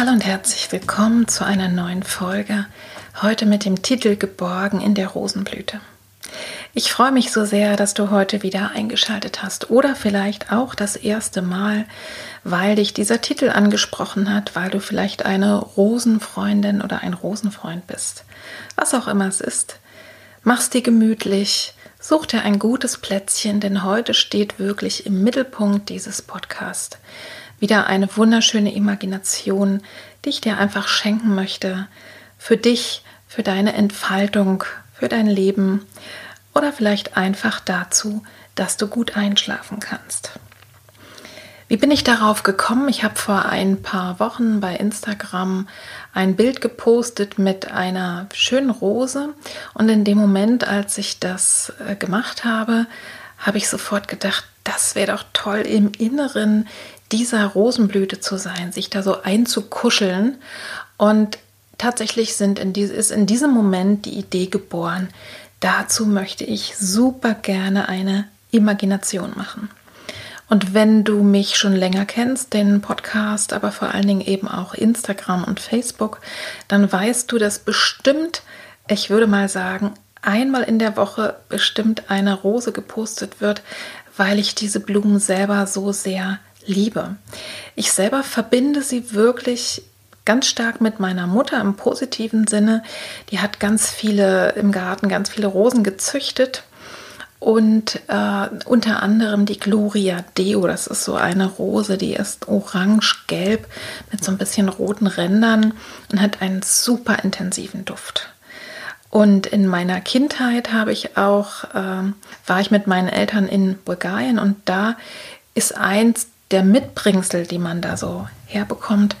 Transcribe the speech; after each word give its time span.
Hallo 0.00 0.12
und 0.12 0.24
herzlich 0.24 0.72
willkommen 0.72 1.28
zu 1.28 1.44
einer 1.44 1.68
neuen 1.68 2.02
Folge, 2.02 2.64
heute 3.20 3.44
mit 3.44 3.66
dem 3.66 3.82
Titel 3.82 4.16
Geborgen 4.16 4.80
in 4.80 4.94
der 4.94 5.08
Rosenblüte. 5.08 5.78
Ich 6.72 6.90
freue 6.90 7.12
mich 7.12 7.32
so 7.32 7.44
sehr, 7.44 7.76
dass 7.76 7.92
du 7.92 8.10
heute 8.10 8.42
wieder 8.42 8.70
eingeschaltet 8.70 9.42
hast 9.42 9.68
oder 9.68 9.94
vielleicht 9.94 10.52
auch 10.52 10.74
das 10.74 10.96
erste 10.96 11.42
Mal, 11.42 11.84
weil 12.44 12.76
dich 12.76 12.94
dieser 12.94 13.20
Titel 13.20 13.50
angesprochen 13.50 14.32
hat, 14.32 14.56
weil 14.56 14.70
du 14.70 14.80
vielleicht 14.80 15.26
eine 15.26 15.58
Rosenfreundin 15.58 16.80
oder 16.80 17.02
ein 17.02 17.12
Rosenfreund 17.12 17.86
bist. 17.86 18.24
Was 18.76 18.94
auch 18.94 19.06
immer 19.06 19.28
es 19.28 19.42
ist, 19.42 19.80
mach's 20.42 20.70
dir 20.70 20.80
gemütlich, 20.80 21.74
such 22.00 22.24
dir 22.24 22.40
ein 22.40 22.58
gutes 22.58 22.96
Plätzchen, 22.96 23.60
denn 23.60 23.84
heute 23.84 24.14
steht 24.14 24.58
wirklich 24.58 25.04
im 25.04 25.22
Mittelpunkt 25.22 25.90
dieses 25.90 26.22
Podcasts 26.22 26.96
wieder 27.60 27.86
eine 27.86 28.16
wunderschöne 28.16 28.74
Imagination, 28.74 29.82
die 30.24 30.30
ich 30.30 30.40
dir 30.40 30.58
einfach 30.58 30.88
schenken 30.88 31.34
möchte 31.34 31.86
für 32.38 32.56
dich, 32.56 33.04
für 33.28 33.42
deine 33.42 33.74
Entfaltung, 33.74 34.64
für 34.94 35.08
dein 35.08 35.26
Leben 35.26 35.86
oder 36.54 36.72
vielleicht 36.72 37.16
einfach 37.16 37.60
dazu, 37.60 38.24
dass 38.54 38.76
du 38.76 38.88
gut 38.88 39.16
einschlafen 39.16 39.78
kannst. 39.78 40.32
Wie 41.68 41.76
bin 41.76 41.92
ich 41.92 42.02
darauf 42.02 42.42
gekommen? 42.42 42.88
Ich 42.88 43.04
habe 43.04 43.14
vor 43.14 43.44
ein 43.44 43.80
paar 43.80 44.18
Wochen 44.18 44.58
bei 44.58 44.74
Instagram 44.74 45.68
ein 46.12 46.34
Bild 46.34 46.60
gepostet 46.60 47.38
mit 47.38 47.70
einer 47.70 48.26
schönen 48.34 48.70
Rose 48.70 49.28
und 49.74 49.88
in 49.88 50.02
dem 50.02 50.18
Moment, 50.18 50.66
als 50.66 50.98
ich 50.98 51.20
das 51.20 51.72
äh, 51.86 51.94
gemacht 51.94 52.44
habe, 52.44 52.86
habe 53.38 53.58
ich 53.58 53.68
sofort 53.68 54.08
gedacht, 54.08 54.44
das 54.64 54.96
wäre 54.96 55.12
doch 55.12 55.24
toll 55.32 55.60
im 55.60 55.92
Inneren 55.96 56.66
dieser 57.12 57.46
Rosenblüte 57.46 58.20
zu 58.20 58.36
sein, 58.36 58.72
sich 58.72 58.90
da 58.90 59.02
so 59.02 59.22
einzukuscheln 59.22 60.38
und 60.96 61.38
tatsächlich 61.78 62.36
sind 62.36 62.58
in 62.58 62.72
die, 62.72 62.82
ist 62.82 63.10
in 63.10 63.26
diesem 63.26 63.50
Moment 63.50 64.04
die 64.06 64.18
Idee 64.18 64.46
geboren, 64.46 65.08
Dazu 65.60 66.06
möchte 66.06 66.44
ich 66.44 66.74
super 66.78 67.34
gerne 67.34 67.88
eine 67.88 68.26
Imagination 68.50 69.32
machen. 69.36 69.68
Und 70.48 70.74
wenn 70.74 71.04
du 71.04 71.22
mich 71.22 71.56
schon 71.56 71.76
länger 71.76 72.06
kennst, 72.06 72.54
den 72.54 72.80
Podcast, 72.80 73.52
aber 73.52 73.70
vor 73.70 73.88
allen 73.94 74.06
Dingen 74.06 74.20
eben 74.22 74.48
auch 74.48 74.74
Instagram 74.74 75.44
und 75.44 75.60
Facebook, 75.60 76.20
dann 76.66 76.90
weißt 76.90 77.30
du, 77.30 77.38
dass 77.38 77.60
bestimmt, 77.60 78.42
ich 78.88 79.10
würde 79.10 79.28
mal 79.28 79.48
sagen, 79.48 79.92
einmal 80.22 80.62
in 80.62 80.78
der 80.78 80.96
Woche 80.96 81.36
bestimmt 81.48 82.10
eine 82.10 82.34
Rose 82.34 82.72
gepostet 82.72 83.40
wird, 83.40 83.62
weil 84.16 84.38
ich 84.38 84.54
diese 84.54 84.80
Blumen 84.80 85.20
selber 85.20 85.66
so 85.66 85.92
sehr 85.92 86.38
liebe. 86.66 87.16
Ich 87.74 87.92
selber 87.92 88.22
verbinde 88.22 88.82
sie 88.82 89.12
wirklich 89.12 89.82
ganz 90.24 90.46
stark 90.46 90.80
mit 90.80 91.00
meiner 91.00 91.26
Mutter 91.26 91.60
im 91.60 91.74
positiven 91.74 92.46
Sinne. 92.46 92.82
Die 93.30 93.40
hat 93.40 93.60
ganz 93.60 93.90
viele 93.90 94.50
im 94.52 94.70
Garten, 94.72 95.08
ganz 95.08 95.30
viele 95.30 95.46
Rosen 95.46 95.82
gezüchtet. 95.82 96.64
Und 97.40 98.00
äh, 98.08 98.48
unter 98.66 99.02
anderem 99.02 99.46
die 99.46 99.58
Gloria 99.58 100.22
Deo, 100.36 100.66
das 100.66 100.86
ist 100.86 101.04
so 101.04 101.14
eine 101.14 101.46
Rose, 101.46 101.96
die 101.96 102.12
ist 102.12 102.48
orange-gelb 102.48 103.66
mit 104.12 104.22
so 104.22 104.30
ein 104.30 104.36
bisschen 104.36 104.68
roten 104.68 105.06
Rändern 105.06 105.72
und 106.12 106.20
hat 106.20 106.42
einen 106.42 106.60
super 106.60 107.24
intensiven 107.24 107.86
Duft. 107.86 108.28
Und 109.08 109.46
in 109.46 109.66
meiner 109.66 110.02
Kindheit 110.02 110.72
habe 110.72 110.92
ich 110.92 111.16
auch, 111.16 111.64
äh, 111.74 112.12
war 112.46 112.60
ich 112.60 112.70
mit 112.70 112.86
meinen 112.86 113.08
Eltern 113.08 113.48
in 113.48 113.76
Bulgarien 113.78 114.38
und 114.38 114.56
da 114.66 114.96
ist 115.54 115.76
eins 115.76 116.28
der 116.50 116.62
Mitbringsel, 116.62 117.46
die 117.46 117.58
man 117.58 117.80
da 117.80 117.96
so 117.96 118.28
herbekommt, 118.46 119.16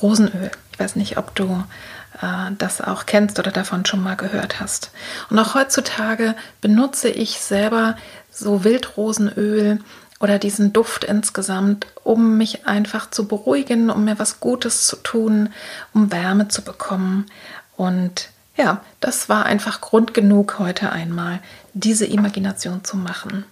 Rosenöl. 0.00 0.50
Ich 0.72 0.78
weiß 0.78 0.96
nicht, 0.96 1.18
ob 1.18 1.34
du 1.34 1.64
äh, 2.20 2.52
das 2.58 2.80
auch 2.80 3.06
kennst 3.06 3.38
oder 3.38 3.50
davon 3.50 3.84
schon 3.84 4.02
mal 4.02 4.16
gehört 4.16 4.60
hast. 4.60 4.90
Und 5.28 5.38
auch 5.38 5.54
heutzutage 5.54 6.34
benutze 6.60 7.08
ich 7.08 7.40
selber 7.40 7.96
so 8.30 8.64
Wildrosenöl 8.64 9.80
oder 10.20 10.38
diesen 10.38 10.72
Duft 10.72 11.04
insgesamt, 11.04 11.86
um 12.04 12.38
mich 12.38 12.66
einfach 12.66 13.10
zu 13.10 13.26
beruhigen, 13.26 13.90
um 13.90 14.04
mir 14.04 14.18
was 14.18 14.38
Gutes 14.38 14.86
zu 14.86 14.96
tun, 14.96 15.50
um 15.92 16.12
Wärme 16.12 16.48
zu 16.48 16.62
bekommen. 16.62 17.26
Und 17.76 18.28
ja, 18.56 18.80
das 19.00 19.28
war 19.28 19.46
einfach 19.46 19.80
Grund 19.80 20.14
genug, 20.14 20.58
heute 20.58 20.92
einmal 20.92 21.40
diese 21.74 22.06
Imagination 22.06 22.84
zu 22.84 22.96
machen. 22.96 23.44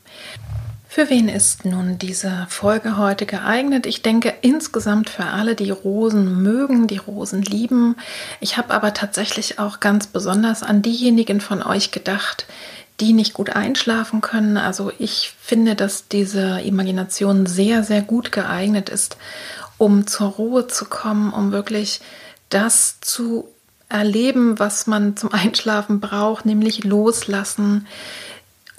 Für 0.92 1.08
wen 1.08 1.28
ist 1.28 1.64
nun 1.64 1.98
diese 1.98 2.48
Folge 2.48 2.96
heute 2.96 3.24
geeignet? 3.24 3.86
Ich 3.86 4.02
denke 4.02 4.34
insgesamt 4.40 5.08
für 5.08 5.22
alle, 5.22 5.54
die 5.54 5.70
Rosen 5.70 6.42
mögen, 6.42 6.88
die 6.88 6.96
Rosen 6.96 7.42
lieben. 7.42 7.94
Ich 8.40 8.56
habe 8.56 8.74
aber 8.74 8.92
tatsächlich 8.92 9.60
auch 9.60 9.78
ganz 9.78 10.08
besonders 10.08 10.64
an 10.64 10.82
diejenigen 10.82 11.40
von 11.40 11.62
euch 11.62 11.92
gedacht, 11.92 12.46
die 12.98 13.12
nicht 13.12 13.34
gut 13.34 13.50
einschlafen 13.50 14.20
können. 14.20 14.56
Also 14.56 14.90
ich 14.98 15.32
finde, 15.40 15.76
dass 15.76 16.08
diese 16.08 16.60
Imagination 16.62 17.46
sehr, 17.46 17.84
sehr 17.84 18.02
gut 18.02 18.32
geeignet 18.32 18.88
ist, 18.88 19.16
um 19.78 20.08
zur 20.08 20.30
Ruhe 20.30 20.66
zu 20.66 20.86
kommen, 20.86 21.32
um 21.32 21.52
wirklich 21.52 22.00
das 22.48 22.98
zu 23.00 23.46
erleben, 23.88 24.58
was 24.58 24.88
man 24.88 25.16
zum 25.16 25.32
Einschlafen 25.32 26.00
braucht, 26.00 26.46
nämlich 26.46 26.82
loslassen, 26.82 27.86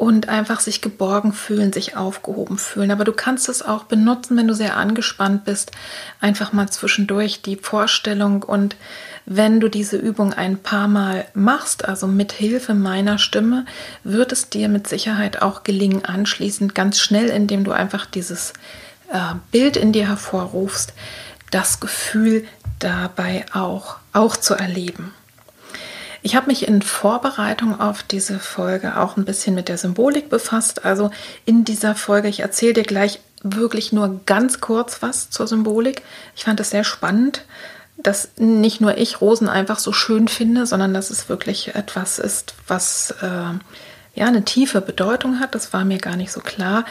und 0.02 0.30
einfach 0.30 0.62
sich 0.62 0.82
geborgen 0.82 1.32
fühlen, 1.32 1.72
sich 1.72 1.96
aufgehoben 1.96 2.58
fühlen. 2.58 2.90
Aber 2.90 3.04
du 3.04 3.14
kannst 3.14 3.48
es 3.50 3.62
auch 3.62 3.84
benutzen, 3.84 4.36
wenn 4.36 4.48
du 4.48 4.56
sehr 4.56 4.76
angespannt 4.76 5.46
bist, 5.46 5.74
einfach 6.20 6.54
mal 6.54 6.68
zwischendurch 6.68 7.44
die 7.44 7.56
Vorstellung 7.56 8.42
und 8.42 8.76
wenn 9.28 9.60
du 9.60 9.68
diese 9.70 9.98
Übung 9.98 10.34
ein 10.34 10.58
paar 10.58 10.88
Mal 10.88 11.26
machst, 11.36 11.88
also 11.88 12.08
mit 12.08 12.32
Hilfe 12.32 12.74
meiner 12.74 13.20
Stimme, 13.20 13.68
wird 14.04 14.32
es 14.32 14.50
dir 14.50 14.70
mit 14.70 14.88
Sicherheit 14.88 15.44
auch 15.44 15.64
gelingen, 15.64 16.04
anschließend 16.04 16.74
ganz 16.74 17.00
schnell, 17.00 17.30
indem 17.30 17.64
du 17.64 17.72
einfach 17.72 18.08
dieses 18.08 18.54
äh, 19.14 19.36
Bild 19.52 19.78
in 19.78 19.92
dir 19.92 20.08
hervorrufst, 20.08 20.94
das 21.52 21.80
Gefühl 21.80 22.46
dabei 22.80 23.46
auch, 23.54 23.98
auch 24.14 24.36
zu 24.36 24.56
erleben. 24.56 25.14
Ich 26.24 26.36
habe 26.36 26.48
mich 26.48 26.68
in 26.68 26.82
Vorbereitung 26.82 27.80
auf 27.80 28.04
diese 28.04 28.40
Folge 28.40 28.98
auch 28.98 29.18
ein 29.18 29.26
bisschen 29.26 29.56
mit 29.56 29.70
der 29.70 29.78
Symbolik 29.78 30.30
befasst. 30.30 30.86
Also 30.86 31.10
in 31.46 31.64
dieser 31.66 31.96
Folge, 31.96 32.28
ich 32.28 32.42
erzähle 32.42 32.74
dir 32.74 32.84
gleich 32.84 33.20
wirklich 33.44 33.92
nur 33.92 34.22
ganz 34.26 34.62
kurz 34.62 35.02
was 35.02 35.32
zur 35.32 35.48
Symbolik. 35.48 36.04
Ich 36.36 36.44
fand 36.44 36.60
es 36.60 36.70
sehr 36.70 36.84
spannend, 36.84 37.44
dass 37.98 38.30
nicht 38.38 38.82
nur 38.82 38.98
ich 38.98 39.20
Rosen 39.20 39.50
einfach 39.50 39.80
so 39.80 39.94
schön 39.94 40.28
finde, 40.28 40.66
sondern 40.68 40.94
dass 40.94 41.10
es 41.10 41.28
wirklich 41.28 41.76
etwas 41.76 42.20
ist, 42.20 42.54
was 42.68 43.16
äh, 43.22 43.58
ja 44.16 44.26
eine 44.26 44.44
tiefe 44.44 44.82
Bedeutung 44.82 45.40
hat. 45.40 45.56
Das 45.56 45.74
war 45.74 45.86
mir 45.86 45.98
gar 45.98 46.16
nicht 46.16 46.32
so 46.32 46.42
klar. 46.42 46.86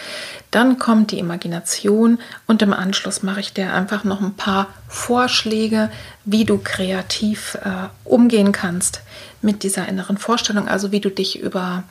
Dann 0.50 0.78
kommt 0.78 1.10
die 1.10 1.18
Imagination 1.18 2.18
und 2.46 2.62
im 2.62 2.72
Anschluss 2.72 3.22
mache 3.22 3.40
ich 3.40 3.52
dir 3.52 3.72
einfach 3.72 4.04
noch 4.04 4.20
ein 4.20 4.34
paar 4.34 4.68
Vorschläge, 4.88 5.90
wie 6.24 6.44
du 6.44 6.58
kreativ 6.58 7.56
äh, 7.62 7.88
umgehen 8.04 8.52
kannst 8.52 9.02
mit 9.42 9.62
dieser 9.62 9.88
inneren 9.88 10.16
Vorstellung, 10.16 10.68
also 10.68 10.92
wie 10.92 11.00
du 11.00 11.10
dich 11.10 11.40
über 11.40 11.84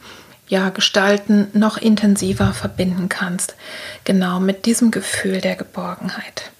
ja, 0.48 0.70
Gestalten 0.70 1.48
noch 1.54 1.78
intensiver 1.78 2.54
verbinden 2.54 3.08
kannst. 3.08 3.56
Genau 4.04 4.40
mit 4.40 4.66
diesem 4.66 4.90
Gefühl 4.90 5.42
der 5.42 5.56
Geborgenheit. 5.56 6.52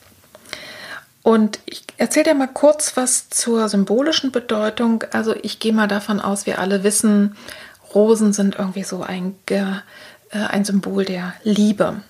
Und 1.24 1.60
ich 1.66 1.84
erzähle 1.98 2.26
dir 2.26 2.34
mal 2.36 2.48
kurz 2.48 2.96
was 2.96 3.30
zur 3.30 3.68
symbolischen 3.68 4.32
Bedeutung. 4.32 5.04
Also 5.12 5.36
ich 5.42 5.60
gehe 5.60 5.74
mal 5.74 5.88
davon 5.88 6.20
aus, 6.20 6.46
wir 6.46 6.60
alle 6.60 6.84
wissen, 6.84 7.36
Rosen 7.94 8.34
sind 8.34 8.58
irgendwie 8.58 8.84
so 8.84 9.02
ein, 9.02 9.36
äh, 9.50 9.64
ein 10.32 10.66
Symbol 10.66 11.06
der 11.06 11.34
Liebe. 11.44 12.02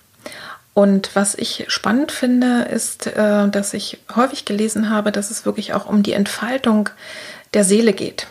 Und 0.74 1.10
was 1.14 1.34
ich 1.34 1.64
spannend 1.68 2.12
finde, 2.12 2.62
ist, 2.62 3.06
äh, 3.06 3.48
dass 3.48 3.74
ich 3.74 3.98
häufig 4.14 4.44
gelesen 4.44 4.90
habe, 4.90 5.12
dass 5.12 5.30
es 5.30 5.44
wirklich 5.44 5.74
auch 5.74 5.86
um 5.86 6.02
die 6.02 6.12
Entfaltung 6.12 6.88
der 7.54 7.64
Seele 7.64 7.92
geht 7.92 8.26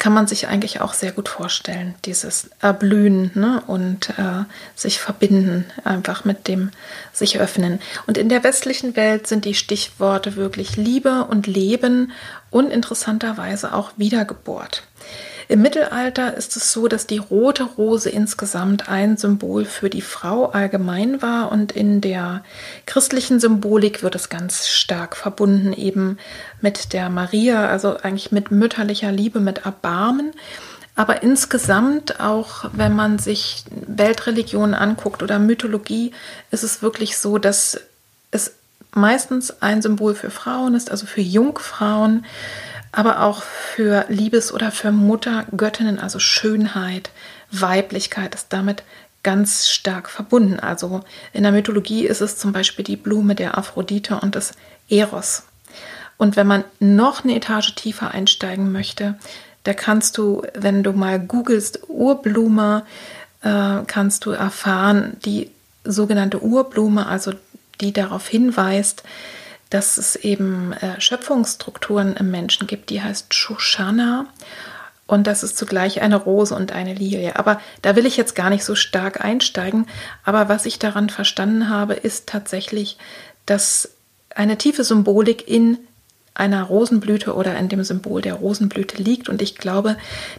kann 0.00 0.14
man 0.14 0.26
sich 0.26 0.48
eigentlich 0.48 0.80
auch 0.80 0.94
sehr 0.94 1.12
gut 1.12 1.28
vorstellen, 1.28 1.94
dieses 2.06 2.48
Erblühen 2.60 3.32
ne? 3.34 3.62
und 3.66 4.08
äh, 4.18 4.44
sich 4.74 4.98
verbinden, 4.98 5.66
einfach 5.84 6.24
mit 6.24 6.48
dem 6.48 6.70
sich 7.12 7.38
öffnen. 7.38 7.80
Und 8.06 8.16
in 8.16 8.30
der 8.30 8.42
westlichen 8.42 8.96
Welt 8.96 9.26
sind 9.26 9.44
die 9.44 9.54
Stichworte 9.54 10.36
wirklich 10.36 10.78
Liebe 10.78 11.26
und 11.26 11.46
Leben 11.46 12.12
und 12.48 12.70
interessanterweise 12.70 13.74
auch 13.74 13.92
Wiedergeburt. 13.98 14.84
Im 15.50 15.62
Mittelalter 15.62 16.36
ist 16.36 16.56
es 16.56 16.72
so, 16.72 16.86
dass 16.86 17.08
die 17.08 17.18
rote 17.18 17.64
Rose 17.64 18.08
insgesamt 18.08 18.88
ein 18.88 19.16
Symbol 19.16 19.64
für 19.64 19.90
die 19.90 20.00
Frau 20.00 20.46
allgemein 20.46 21.22
war 21.22 21.50
und 21.50 21.72
in 21.72 22.00
der 22.00 22.44
christlichen 22.86 23.40
Symbolik 23.40 24.04
wird 24.04 24.14
es 24.14 24.28
ganz 24.28 24.68
stark 24.68 25.16
verbunden 25.16 25.72
eben 25.72 26.18
mit 26.60 26.92
der 26.92 27.10
Maria, 27.10 27.66
also 27.66 27.96
eigentlich 27.96 28.30
mit 28.30 28.52
mütterlicher 28.52 29.10
Liebe, 29.10 29.40
mit 29.40 29.64
Erbarmen. 29.64 30.30
Aber 30.94 31.24
insgesamt, 31.24 32.20
auch 32.20 32.70
wenn 32.72 32.94
man 32.94 33.18
sich 33.18 33.64
Weltreligionen 33.88 34.76
anguckt 34.76 35.20
oder 35.20 35.40
Mythologie, 35.40 36.12
ist 36.52 36.62
es 36.62 36.80
wirklich 36.80 37.18
so, 37.18 37.38
dass 37.38 37.80
es 38.30 38.52
meistens 38.92 39.60
ein 39.60 39.82
Symbol 39.82 40.14
für 40.14 40.30
Frauen 40.30 40.76
ist, 40.76 40.92
also 40.92 41.06
für 41.06 41.22
Jungfrauen 41.22 42.24
aber 42.92 43.22
auch 43.22 43.42
für 43.42 44.04
Liebes- 44.08 44.52
oder 44.52 44.70
für 44.70 44.92
Muttergöttinnen, 44.92 45.98
also 45.98 46.18
Schönheit, 46.18 47.10
Weiblichkeit 47.50 48.34
ist 48.34 48.46
damit 48.50 48.82
ganz 49.22 49.68
stark 49.68 50.08
verbunden. 50.08 50.58
Also 50.60 51.02
in 51.32 51.42
der 51.42 51.52
Mythologie 51.52 52.06
ist 52.06 52.20
es 52.20 52.38
zum 52.38 52.52
Beispiel 52.52 52.84
die 52.84 52.96
Blume 52.96 53.34
der 53.34 53.58
Aphrodite 53.58 54.18
und 54.20 54.34
des 54.34 54.52
Eros. 54.88 55.44
Und 56.16 56.36
wenn 56.36 56.46
man 56.46 56.64
noch 56.80 57.24
eine 57.24 57.36
Etage 57.36 57.74
tiefer 57.74 58.10
einsteigen 58.10 58.72
möchte, 58.72 59.18
da 59.64 59.74
kannst 59.74 60.18
du, 60.18 60.42
wenn 60.54 60.82
du 60.82 60.92
mal 60.92 61.20
googelst 61.20 61.80
Urblume, 61.88 62.84
äh, 63.42 63.78
kannst 63.86 64.24
du 64.24 64.30
erfahren, 64.30 65.16
die 65.24 65.50
sogenannte 65.84 66.42
Urblume, 66.42 67.06
also 67.06 67.32
die 67.80 67.92
darauf 67.92 68.28
hinweist, 68.28 69.02
dass 69.70 69.98
es 69.98 70.16
eben 70.16 70.72
äh, 70.74 71.00
Schöpfungsstrukturen 71.00 72.16
im 72.16 72.30
Menschen 72.30 72.66
gibt, 72.66 72.90
die 72.90 73.02
heißt 73.02 73.32
Shoshana. 73.32 74.26
Und 75.06 75.26
das 75.26 75.42
ist 75.42 75.56
zugleich 75.56 76.02
eine 76.02 76.16
Rose 76.16 76.54
und 76.54 76.72
eine 76.72 76.94
Lilie. 76.94 77.36
Aber 77.36 77.60
da 77.82 77.96
will 77.96 78.06
ich 78.06 78.16
jetzt 78.16 78.36
gar 78.36 78.50
nicht 78.50 78.64
so 78.64 78.74
stark 78.74 79.24
einsteigen. 79.24 79.86
Aber 80.24 80.48
was 80.48 80.66
ich 80.66 80.78
daran 80.78 81.08
verstanden 81.08 81.68
habe, 81.68 81.94
ist 81.94 82.28
tatsächlich, 82.28 82.96
dass 83.46 83.90
eine 84.34 84.56
tiefe 84.56 84.84
Symbolik 84.84 85.48
in 85.48 85.78
einer 86.34 86.62
Rosenblüte 86.62 87.34
oder 87.34 87.56
in 87.58 87.68
dem 87.68 87.82
Symbol 87.82 88.22
der 88.22 88.34
Rosenblüte 88.34 89.02
liegt. 89.02 89.28
Und 89.28 89.42
ich 89.42 89.56
glaube, 89.56 89.96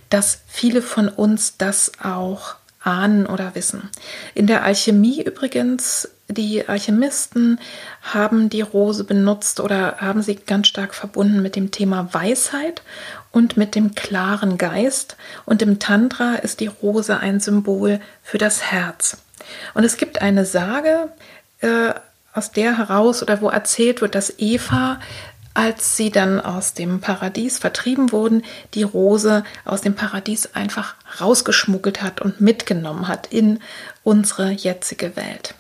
dass 0.10 0.40
viele 0.48 0.82
von 0.82 1.10
uns 1.10 1.58
das 1.58 1.92
auch 2.02 2.56
ahnen 2.84 3.26
oder 3.26 3.56
wissen. 3.56 3.90
In 4.34 4.48
der 4.48 4.64
Alchemie 4.64 5.24
übrigens, 5.24 6.10
die 6.28 6.68
Alchemisten 6.68 7.60
haben 8.02 8.50
die 8.50 8.62
Rose 8.62 9.04
benutzt 9.04 9.60
oder 9.60 9.98
haben 9.98 10.22
sie 10.22 10.36
ganz 10.36 10.68
stark 10.68 10.96
verbunden 10.96 11.42
mit 11.42 11.56
dem 11.56 11.72
Thema 11.72 12.14
Weisheit 12.14 12.82
und 13.32 13.58
mit 13.58 13.76
dem 13.76 13.96
klaren 13.96 14.58
Geist. 14.58 15.18
Und 15.46 15.62
im 15.62 15.80
Tantra 15.80 16.36
ist 16.36 16.60
die 16.60 16.68
Rose 16.68 17.20
ein 17.20 17.40
Symbol 17.40 18.00
für 18.24 18.38
das 18.38 18.72
Herz. 18.72 19.18
Und 19.74 19.84
es 19.84 19.98
gibt 19.98 20.22
eine 20.22 20.46
Sage, 20.46 21.10
äh, 21.60 21.94
aus 22.34 22.52
der 22.52 22.78
heraus 22.78 23.22
oder 23.22 23.42
wo 23.42 23.50
erzählt 23.50 24.02
wird, 24.02 24.16
dass 24.16 24.34
Eva 24.38 25.00
als 25.54 25.98
sie 25.98 26.12
dann 26.12 26.40
aus 26.40 26.74
dem 26.74 27.02
Paradies 27.02 27.58
vertrieben 27.58 28.12
wurden, 28.12 28.44
die 28.74 28.84
Rose 28.84 29.44
aus 29.66 29.82
dem 29.82 29.96
Paradies 29.96 30.54
einfach 30.54 30.96
rausgeschmuggelt 31.20 32.02
hat 32.02 32.22
und 32.22 32.40
mitgenommen 32.42 33.08
hat 33.08 33.28
in 33.28 33.60
unsere 34.04 34.52
jetzige 34.52 35.16
Welt. 35.16 35.56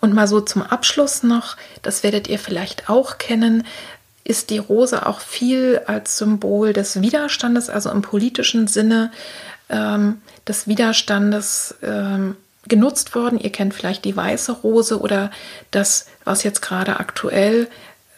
Und 0.00 0.14
mal 0.14 0.26
so 0.26 0.40
zum 0.40 0.62
Abschluss 0.62 1.22
noch, 1.22 1.56
das 1.82 2.02
werdet 2.02 2.26
ihr 2.26 2.40
vielleicht 2.40 2.88
auch 2.90 3.18
kennen, 3.18 3.64
ist 4.24 4.50
die 4.50 4.58
Rose 4.58 5.06
auch 5.06 5.20
viel 5.20 5.80
als 5.86 6.18
Symbol 6.18 6.72
des 6.72 7.00
Widerstandes, 7.00 7.70
also 7.70 7.90
im 7.90 8.02
politischen 8.02 8.66
Sinne 8.66 9.12
ähm, 9.68 10.20
des 10.46 10.66
Widerstandes 10.66 11.76
ähm, 11.82 12.36
genutzt 12.68 13.14
worden. 13.14 13.38
Ihr 13.38 13.50
kennt 13.50 13.74
vielleicht 13.74 14.04
die 14.04 14.16
weiße 14.16 14.52
Rose 14.52 15.00
oder 15.00 15.30
das, 15.70 16.06
was 16.24 16.42
jetzt 16.42 16.62
gerade 16.62 17.00
aktuell 17.00 17.68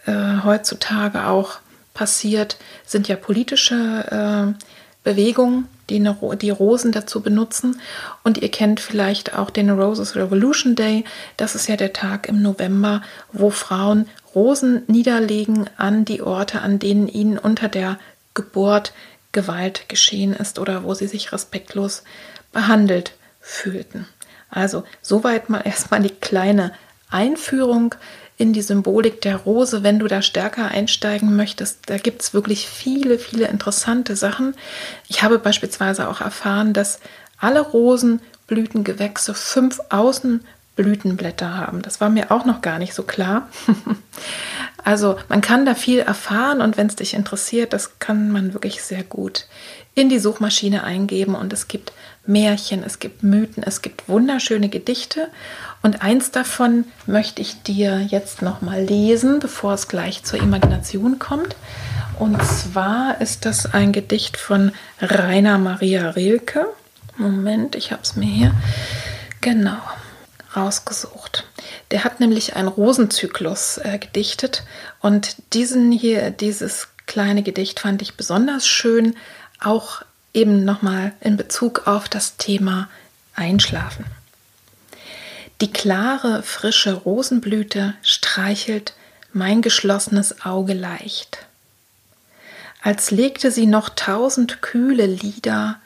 äh, 0.06 0.42
heutzutage 0.44 1.26
auch 1.26 1.58
passiert, 1.94 2.58
sind 2.84 3.08
ja 3.08 3.16
politische 3.16 4.54
äh, 4.56 4.64
Bewegungen, 5.04 5.68
die, 5.90 5.96
eine, 5.96 6.16
die 6.40 6.50
Rosen 6.50 6.92
dazu 6.92 7.20
benutzen. 7.20 7.80
Und 8.22 8.38
ihr 8.38 8.50
kennt 8.50 8.80
vielleicht 8.80 9.36
auch 9.36 9.50
den 9.50 9.70
Roses 9.70 10.16
Revolution 10.16 10.74
Day. 10.74 11.04
Das 11.36 11.54
ist 11.54 11.68
ja 11.68 11.76
der 11.76 11.92
Tag 11.92 12.28
im 12.28 12.42
November, 12.42 13.02
wo 13.32 13.50
Frauen 13.50 14.08
Rosen 14.34 14.82
niederlegen 14.88 15.70
an 15.76 16.04
die 16.04 16.22
Orte, 16.22 16.62
an 16.62 16.78
denen 16.78 17.06
ihnen 17.06 17.38
unter 17.38 17.68
der 17.68 17.98
Geburt 18.34 18.92
Gewalt 19.32 19.88
geschehen 19.88 20.32
ist 20.32 20.58
oder 20.58 20.84
wo 20.84 20.94
sie 20.94 21.08
sich 21.08 21.32
respektlos 21.32 22.04
behandelt 22.52 23.12
fühlten. 23.40 24.06
Also 24.48 24.84
soweit 25.02 25.50
mal 25.50 25.62
erstmal 25.64 26.00
die 26.00 26.14
kleine 26.14 26.72
Einführung 27.10 27.94
in 28.36 28.52
die 28.52 28.62
Symbolik 28.62 29.20
der 29.20 29.36
Rose, 29.36 29.82
wenn 29.82 29.98
du 29.98 30.08
da 30.08 30.20
stärker 30.20 30.68
einsteigen 30.68 31.36
möchtest. 31.36 31.80
Da 31.86 31.98
gibt 31.98 32.22
es 32.22 32.34
wirklich 32.34 32.68
viele, 32.68 33.18
viele 33.18 33.46
interessante 33.46 34.16
Sachen. 34.16 34.54
Ich 35.08 35.22
habe 35.22 35.38
beispielsweise 35.38 36.08
auch 36.08 36.20
erfahren, 36.20 36.72
dass 36.72 36.98
alle 37.38 37.60
Rosenblütengewächse 37.60 39.34
fünf 39.34 39.80
Außenblütenblätter 39.90 41.56
haben. 41.56 41.82
Das 41.82 42.00
war 42.00 42.10
mir 42.10 42.32
auch 42.32 42.44
noch 42.44 42.60
gar 42.60 42.78
nicht 42.78 42.94
so 42.94 43.04
klar. 43.04 43.48
also 44.84 45.16
man 45.28 45.40
kann 45.40 45.64
da 45.64 45.76
viel 45.76 46.00
erfahren 46.00 46.60
und 46.60 46.76
wenn 46.76 46.88
es 46.88 46.96
dich 46.96 47.14
interessiert, 47.14 47.72
das 47.72 48.00
kann 48.00 48.32
man 48.32 48.52
wirklich 48.52 48.82
sehr 48.82 49.04
gut 49.04 49.46
in 49.94 50.08
die 50.08 50.18
Suchmaschine 50.18 50.82
eingeben 50.82 51.36
und 51.36 51.52
es 51.52 51.68
gibt 51.68 51.92
Märchen, 52.26 52.82
es 52.82 52.98
gibt 52.98 53.22
Mythen, 53.22 53.62
es 53.62 53.80
gibt 53.80 54.08
wunderschöne 54.08 54.68
Gedichte 54.68 55.28
und 55.84 56.00
eins 56.00 56.30
davon 56.30 56.86
möchte 57.06 57.42
ich 57.42 57.62
dir 57.62 58.00
jetzt 58.00 58.40
noch 58.40 58.62
mal 58.62 58.82
lesen, 58.82 59.38
bevor 59.38 59.74
es 59.74 59.86
gleich 59.86 60.24
zur 60.24 60.40
Imagination 60.40 61.18
kommt. 61.18 61.56
Und 62.18 62.42
zwar 62.42 63.20
ist 63.20 63.44
das 63.44 63.74
ein 63.74 63.92
Gedicht 63.92 64.38
von 64.38 64.72
Rainer 65.02 65.58
Maria 65.58 66.08
Rilke. 66.08 66.66
Moment, 67.18 67.76
ich 67.76 67.92
habe 67.92 68.00
es 68.02 68.16
mir 68.16 68.24
hier 68.24 68.54
genau 69.42 69.76
rausgesucht. 70.56 71.44
Der 71.90 72.02
hat 72.02 72.18
nämlich 72.18 72.56
einen 72.56 72.68
Rosenzyklus 72.68 73.76
äh, 73.76 73.98
gedichtet 73.98 74.62
und 75.00 75.36
diesen 75.52 75.92
hier, 75.92 76.30
dieses 76.30 76.88
kleine 77.04 77.42
Gedicht 77.42 77.80
fand 77.80 78.00
ich 78.00 78.16
besonders 78.16 78.66
schön, 78.66 79.16
auch 79.60 80.00
eben 80.32 80.64
nochmal 80.64 81.12
in 81.20 81.36
Bezug 81.36 81.86
auf 81.86 82.08
das 82.08 82.38
Thema 82.38 82.88
Einschlafen. 83.34 84.06
Die 85.60 85.70
klare, 85.70 86.42
frische 86.42 86.94
Rosenblüte 86.94 87.94
streichelt 88.02 88.94
mein 89.32 89.62
geschlossenes 89.62 90.44
Auge 90.44 90.74
leicht. 90.74 91.38
Als 92.82 93.10
legte 93.10 93.50
sie 93.50 93.66
noch 93.66 93.88
tausend 93.88 94.62
kühle 94.62 95.06
Lieder, 95.06 95.80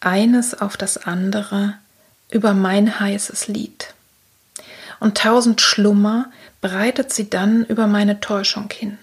eines 0.00 0.60
auf 0.60 0.76
das 0.76 0.98
andere, 0.98 1.74
über 2.30 2.54
mein 2.54 3.00
heißes 3.00 3.48
Lied. 3.48 3.94
Und 5.00 5.18
tausend 5.18 5.60
Schlummer 5.60 6.30
breitet 6.60 7.12
sie 7.12 7.28
dann 7.28 7.64
über 7.64 7.86
meine 7.86 8.20
Täuschung 8.20 8.70
hin. 8.70 8.98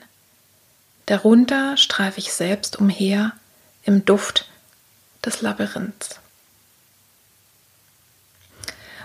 Darunter 1.06 1.78
streif 1.78 2.18
ich 2.18 2.34
selbst 2.34 2.80
umher 2.80 3.34
im 3.84 4.06
Duft 4.06 4.48
des 5.26 5.42
Labyrinths. 5.42 6.21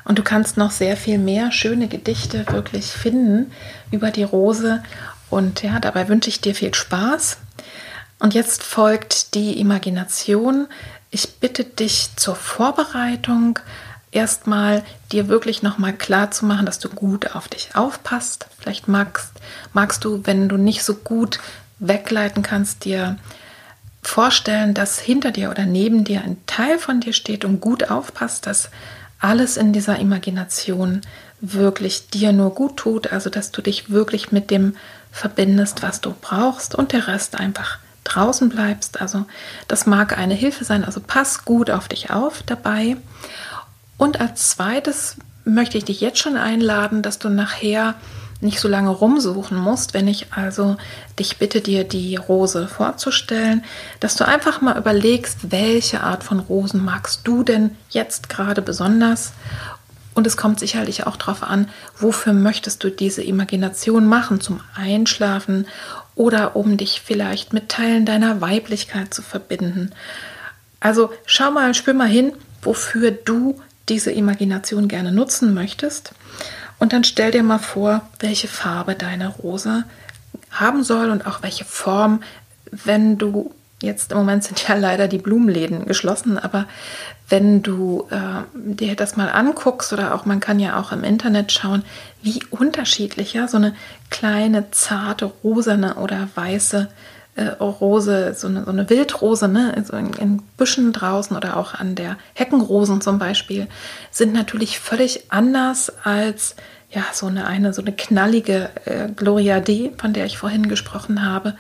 Und 0.06 0.20
du 0.20 0.22
kannst 0.22 0.56
noch 0.56 0.70
sehr 0.70 0.96
viel 0.96 1.18
mehr 1.18 1.50
schöne 1.50 1.88
Gedichte 1.88 2.46
wirklich 2.48 2.86
finden 2.86 3.50
über 3.90 4.12
die 4.12 4.22
Rose. 4.22 4.82
Und 5.30 5.62
ja, 5.62 5.80
dabei 5.80 6.08
wünsche 6.08 6.30
ich 6.30 6.40
dir 6.40 6.54
viel 6.54 6.72
Spaß. 6.72 7.38
Und 8.20 8.32
jetzt 8.32 8.62
folgt 8.62 9.34
die 9.34 9.58
Imagination. 9.58 10.68
Ich 11.10 11.40
bitte 11.40 11.64
dich 11.64 12.10
zur 12.14 12.36
Vorbereitung 12.36 13.58
erstmal 14.12 14.84
dir 15.10 15.26
wirklich 15.28 15.62
nochmal 15.62 15.92
klar 15.92 16.30
zu 16.30 16.46
machen, 16.46 16.66
dass 16.66 16.78
du 16.78 16.88
gut 16.88 17.34
auf 17.34 17.48
dich 17.48 17.75
aufpasst. 17.75 18.46
Vielleicht 18.58 18.86
magst, 18.86 19.32
magst 19.72 20.04
du, 20.04 20.22
wenn 20.25 20.48
du 20.48 20.56
nicht 20.56 20.84
so 20.84 20.94
gut 20.94 21.40
wegleiten 21.80 22.44
kannst, 22.44 22.84
dir 22.84 23.18
vorstellen, 24.02 24.72
dass 24.72 25.00
hinter 25.00 25.32
dir 25.32 25.50
oder 25.50 25.66
neben 25.66 26.04
dir 26.04 26.22
ein 26.22 26.38
Teil 26.46 26.78
von 26.78 27.00
dir 27.00 27.12
steht 27.12 27.44
und 27.44 27.60
gut 27.60 27.90
aufpasst, 27.90 28.46
dass 28.46 28.70
alles 29.18 29.56
in 29.56 29.73
dieser 29.73 29.99
Imagination 29.99 31.00
wirklich 31.40 32.08
dir 32.08 32.32
nur 32.32 32.54
gut 32.54 32.76
tut, 32.76 33.12
also 33.12 33.30
dass 33.30 33.50
du 33.50 33.62
dich 33.62 33.90
wirklich 33.90 34.32
mit 34.32 34.50
dem 34.50 34.76
verbindest, 35.12 35.82
was 35.82 36.00
du 36.00 36.14
brauchst 36.20 36.75
und 36.75 36.92
der 36.92 37.08
Rest 37.08 37.37
einfach 37.38 37.78
draußen 38.04 38.49
bleibst. 38.49 39.00
Also 39.00 39.26
das 39.68 39.87
mag 39.87 40.16
eine 40.16 40.35
Hilfe 40.35 40.64
sein, 40.64 40.85
also 40.85 41.00
pass 41.04 41.44
gut 41.44 41.70
auf 41.70 41.88
dich 41.88 42.11
auf 42.11 42.42
dabei. 42.44 42.96
Und 43.96 44.20
als 44.20 44.50
zweites 44.50 45.16
möchte 45.44 45.78
ich 45.78 45.85
dich 45.85 46.00
jetzt 46.00 46.18
schon 46.18 46.37
einladen, 46.37 47.02
dass 47.02 47.18
du 47.18 47.28
nachher 47.28 47.94
nicht 48.40 48.61
so 48.61 48.69
lange 48.69 48.90
rumsuchen 48.90 49.57
musst, 49.57 49.95
wenn 49.95 50.09
ich 50.09 50.33
also 50.33 50.76
dich 51.19 51.38
bitte, 51.38 51.61
dir 51.61 51.85
die 51.85 52.16
Rose 52.16 52.69
vorzustellen, 52.69 53.64
dass 54.00 54.14
du 54.16 54.26
einfach 54.26 54.61
mal 54.61 54.76
überlegst, 54.76 55.50
welche 55.50 56.02
Art 56.02 56.23
von 56.23 56.40
Rosen 56.40 56.85
magst 56.85 57.21
du 57.25 57.43
denn 57.43 57.71
jetzt 57.90 58.28
gerade 58.28 58.62
besonders 58.62 59.33
und 60.16 60.26
es 60.26 60.38
kommt 60.38 60.59
sicherlich 60.59 61.07
auch 61.07 61.16
darauf 61.16 61.43
an, 61.43 61.69
wofür 61.99 62.33
möchtest 62.33 62.83
du 62.83 62.90
diese 62.90 63.23
Imagination 63.23 64.07
machen, 64.07 64.40
zum 64.40 64.61
Einschlafen 64.75 65.66
oder 66.14 66.57
um 66.57 66.78
dich 66.78 67.02
vielleicht 67.05 67.52
mit 67.52 67.69
Teilen 67.69 68.07
deiner 68.07 68.40
Weiblichkeit 68.40 69.12
zu 69.12 69.21
verbinden. 69.21 69.90
Also 70.81 71.12
schau 71.26 71.50
mal, 71.50 71.75
spür 71.75 71.93
mal 71.93 72.09
hin, 72.09 72.33
wofür 72.62 73.11
du 73.11 73.61
diese 73.90 74.11
Imagination 74.11 74.88
gerne 74.88 75.12
nutzen 75.12 75.52
möchtest. 75.52 76.12
Und 76.78 76.92
dann 76.92 77.04
stell 77.04 77.30
dir 77.30 77.42
mal 77.42 77.59
vor, 77.59 78.02
welche 78.21 78.49
Farbe 78.49 78.95
deine 78.95 79.28
Rose 79.28 79.85
haben 80.50 80.85
soll 80.85 81.11
und 81.11 81.26
auch 81.26 81.42
welche 81.42 81.64
Form, 81.64 82.23
wenn 82.71 83.18
du 83.18 83.54
Jetzt 83.83 84.11
im 84.11 84.18
Moment 84.18 84.42
sind 84.42 84.66
ja 84.66 84.75
leider 84.75 85.06
die 85.06 85.18
Blumenläden 85.18 85.85
geschlossen, 85.85 86.38
aber 86.38 86.64
wenn 87.28 87.62
du 87.62 88.09
äh, 88.11 88.42
dir 88.54 88.97
das 88.97 89.16
mal 89.16 89.28
anguckst 89.28 89.92
oder 89.92 90.14
auch 90.14 90.25
man 90.25 90.40
kann 90.40 90.59
ja 90.59 90.80
auch 90.80 90.92
im 90.92 91.04
Internet 91.04 91.52
schauen, 91.52 91.85
wie 92.23 92.42
unterschiedlich 92.49 93.35
ja 93.35 93.49
so 93.49 93.59
eine 93.59 93.75
kleine 94.09 94.71
zarte 94.71 95.26
rosane 95.26 95.97
oder 95.97 96.28
weiße 96.35 96.88
äh, 97.37 97.49
Rose, 97.62 98.35
so 98.37 98.49
eine, 98.49 98.64
so 98.64 98.71
eine 98.71 98.88
Wildrose, 98.88 99.47
ne, 99.47 99.73
also 99.76 99.97
in, 99.97 100.12
in, 100.14 100.43
Büschen 100.57 100.93
draußen 100.93 101.37
oder 101.37 101.57
auch 101.57 101.75
an 101.75 101.95
der 101.95 102.16
Heckenrosen 102.35 103.00
zum 103.00 103.19
Beispiel, 103.19 103.69
sind 104.11 104.33
natürlich 104.33 104.81
völlig 104.81 105.31
anders 105.31 105.93
als 106.02 106.57
ja 106.90 107.05
so 107.12 107.26
eine, 107.26 107.47
eine 107.47 107.73
so 107.75 107.83
eine 107.83 107.93
knallige 107.93 108.71
äh, 108.87 109.09
Gloria 109.09 109.61
D, 109.61 109.93
von 109.99 110.12
der 110.12 110.25
ich 110.25 110.38
vorhin 110.38 110.69
gesprochen 110.69 111.25
habe. 111.25 111.57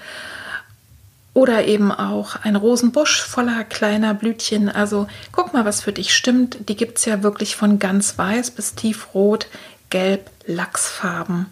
Oder 1.34 1.66
eben 1.66 1.92
auch 1.92 2.36
ein 2.42 2.56
Rosenbusch 2.56 3.20
voller 3.20 3.62
kleiner 3.64 4.14
Blütchen. 4.14 4.70
Also 4.70 5.06
guck 5.32 5.52
mal, 5.52 5.66
was 5.66 5.82
für 5.82 5.92
dich 5.92 6.14
stimmt. 6.14 6.70
Die 6.70 6.76
gibt 6.76 6.96
es 6.96 7.04
ja 7.04 7.22
wirklich 7.22 7.56
von 7.56 7.78
ganz 7.78 8.16
weiß 8.16 8.52
bis 8.52 8.74
tiefrot, 8.74 9.46
gelb, 9.90 10.30
Lachsfarben. 10.46 11.46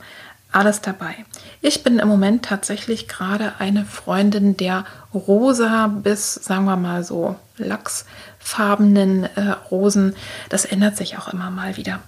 Alles 0.55 0.81
dabei. 0.81 1.17
Ich 1.63 1.83
bin 1.83 1.99
im 1.99 2.07
Moment 2.07 2.45
tatsächlich 2.45 3.09
gerade 3.09 3.55
eine 3.59 3.85
Freundin 3.85 4.57
der 4.57 4.85
rosa 5.13 5.89
bis, 5.89 6.35
sagen 6.35 6.65
wir 6.65 6.77
mal 6.77 7.03
so, 7.03 7.35
lachsfarbenen 7.57 9.25
äh, 9.35 9.51
Rosen. 9.73 10.15
Das 10.51 10.65
ändert 10.65 10.97
sich 10.97 11.19
auch 11.19 11.27
immer 11.27 11.51
mal 11.51 11.77
wieder. 11.77 11.99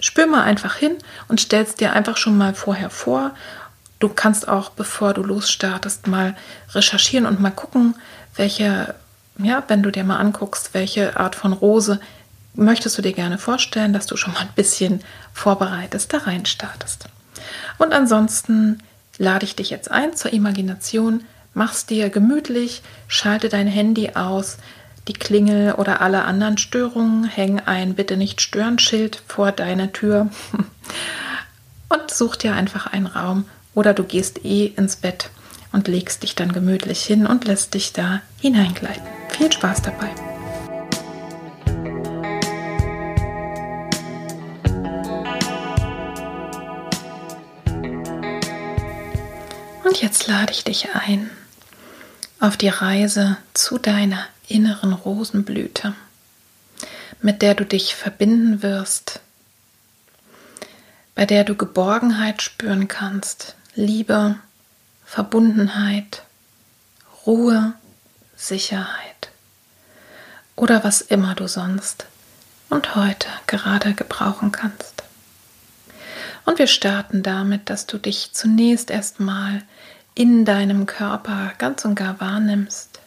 Spür 0.00 0.26
mal 0.26 0.42
einfach 0.42 0.76
hin 0.76 0.96
und 1.28 1.38
stellst 1.38 1.80
dir 1.80 1.92
einfach 1.92 2.16
schon 2.16 2.38
mal 2.38 2.54
vorher 2.54 2.88
vor 2.88 3.32
Du 3.98 4.08
kannst 4.08 4.48
auch, 4.48 4.70
bevor 4.70 5.12
du 5.12 5.22
losstartest, 5.22 6.06
mal 6.06 6.34
recherchieren 6.70 7.26
und 7.26 7.38
mal 7.38 7.50
gucken, 7.50 7.94
welche, 8.36 8.94
ja, 9.36 9.62
wenn 9.68 9.82
du 9.82 9.90
dir 9.90 10.04
mal 10.04 10.16
anguckst, 10.16 10.72
welche 10.72 11.20
Art 11.20 11.34
von 11.34 11.52
Rose 11.52 12.00
möchtest 12.54 12.96
du 12.96 13.02
dir 13.02 13.12
gerne 13.12 13.36
vorstellen, 13.36 13.92
dass 13.92 14.06
du 14.06 14.16
schon 14.16 14.32
mal 14.32 14.40
ein 14.40 14.54
bisschen 14.54 15.02
vorbereitest, 15.34 16.14
da 16.14 16.18
rein 16.18 16.46
startest. 16.46 17.10
Und 17.80 17.94
ansonsten 17.94 18.82
lade 19.16 19.46
ich 19.46 19.56
dich 19.56 19.70
jetzt 19.70 19.90
ein 19.90 20.14
zur 20.14 20.34
Imagination, 20.34 21.24
mach's 21.54 21.86
dir 21.86 22.10
gemütlich, 22.10 22.82
schalte 23.08 23.48
dein 23.48 23.66
Handy 23.66 24.10
aus, 24.10 24.58
die 25.08 25.14
Klingel 25.14 25.72
oder 25.72 26.02
alle 26.02 26.24
anderen 26.24 26.58
Störungen, 26.58 27.24
häng 27.24 27.58
ein 27.60 27.94
Bitte 27.94 28.18
nicht 28.18 28.42
stören 28.42 28.78
Schild 28.78 29.22
vor 29.26 29.50
deine 29.50 29.92
Tür 29.92 30.28
und 31.88 32.10
such 32.10 32.36
dir 32.36 32.54
einfach 32.54 32.86
einen 32.86 33.06
Raum, 33.06 33.46
oder 33.74 33.94
du 33.94 34.04
gehst 34.04 34.44
eh 34.44 34.66
ins 34.66 34.96
Bett 34.96 35.30
und 35.72 35.88
legst 35.88 36.22
dich 36.22 36.34
dann 36.34 36.52
gemütlich 36.52 37.02
hin 37.02 37.26
und 37.26 37.46
lässt 37.46 37.72
dich 37.72 37.94
da 37.94 38.20
hineingleiten. 38.42 39.06
Viel 39.30 39.50
Spaß 39.50 39.80
dabei! 39.80 40.39
Und 49.90 50.00
jetzt 50.02 50.28
lade 50.28 50.52
ich 50.52 50.62
dich 50.62 50.94
ein 50.94 51.28
auf 52.38 52.56
die 52.56 52.68
Reise 52.68 53.38
zu 53.54 53.76
deiner 53.76 54.24
inneren 54.46 54.92
Rosenblüte, 54.92 55.96
mit 57.22 57.42
der 57.42 57.56
du 57.56 57.64
dich 57.64 57.96
verbinden 57.96 58.62
wirst, 58.62 59.18
bei 61.16 61.26
der 61.26 61.42
du 61.42 61.56
Geborgenheit 61.56 62.40
spüren 62.40 62.86
kannst, 62.86 63.56
Liebe, 63.74 64.36
Verbundenheit, 65.04 66.22
Ruhe, 67.26 67.72
Sicherheit 68.36 69.30
oder 70.54 70.84
was 70.84 71.00
immer 71.00 71.34
du 71.34 71.48
sonst 71.48 72.06
und 72.68 72.94
heute 72.94 73.26
gerade 73.48 73.94
gebrauchen 73.94 74.52
kannst. 74.52 75.02
Und 76.44 76.60
wir 76.60 76.68
starten 76.68 77.24
damit, 77.24 77.70
dass 77.70 77.86
du 77.86 77.98
dich 77.98 78.30
zunächst 78.32 78.90
erstmal 78.90 79.62
in 80.14 80.44
deinem 80.44 80.86
Körper 80.86 81.52
ganz 81.58 81.84
und 81.84 81.94
gar 81.94 82.20
wahrnimmst. 82.20 83.00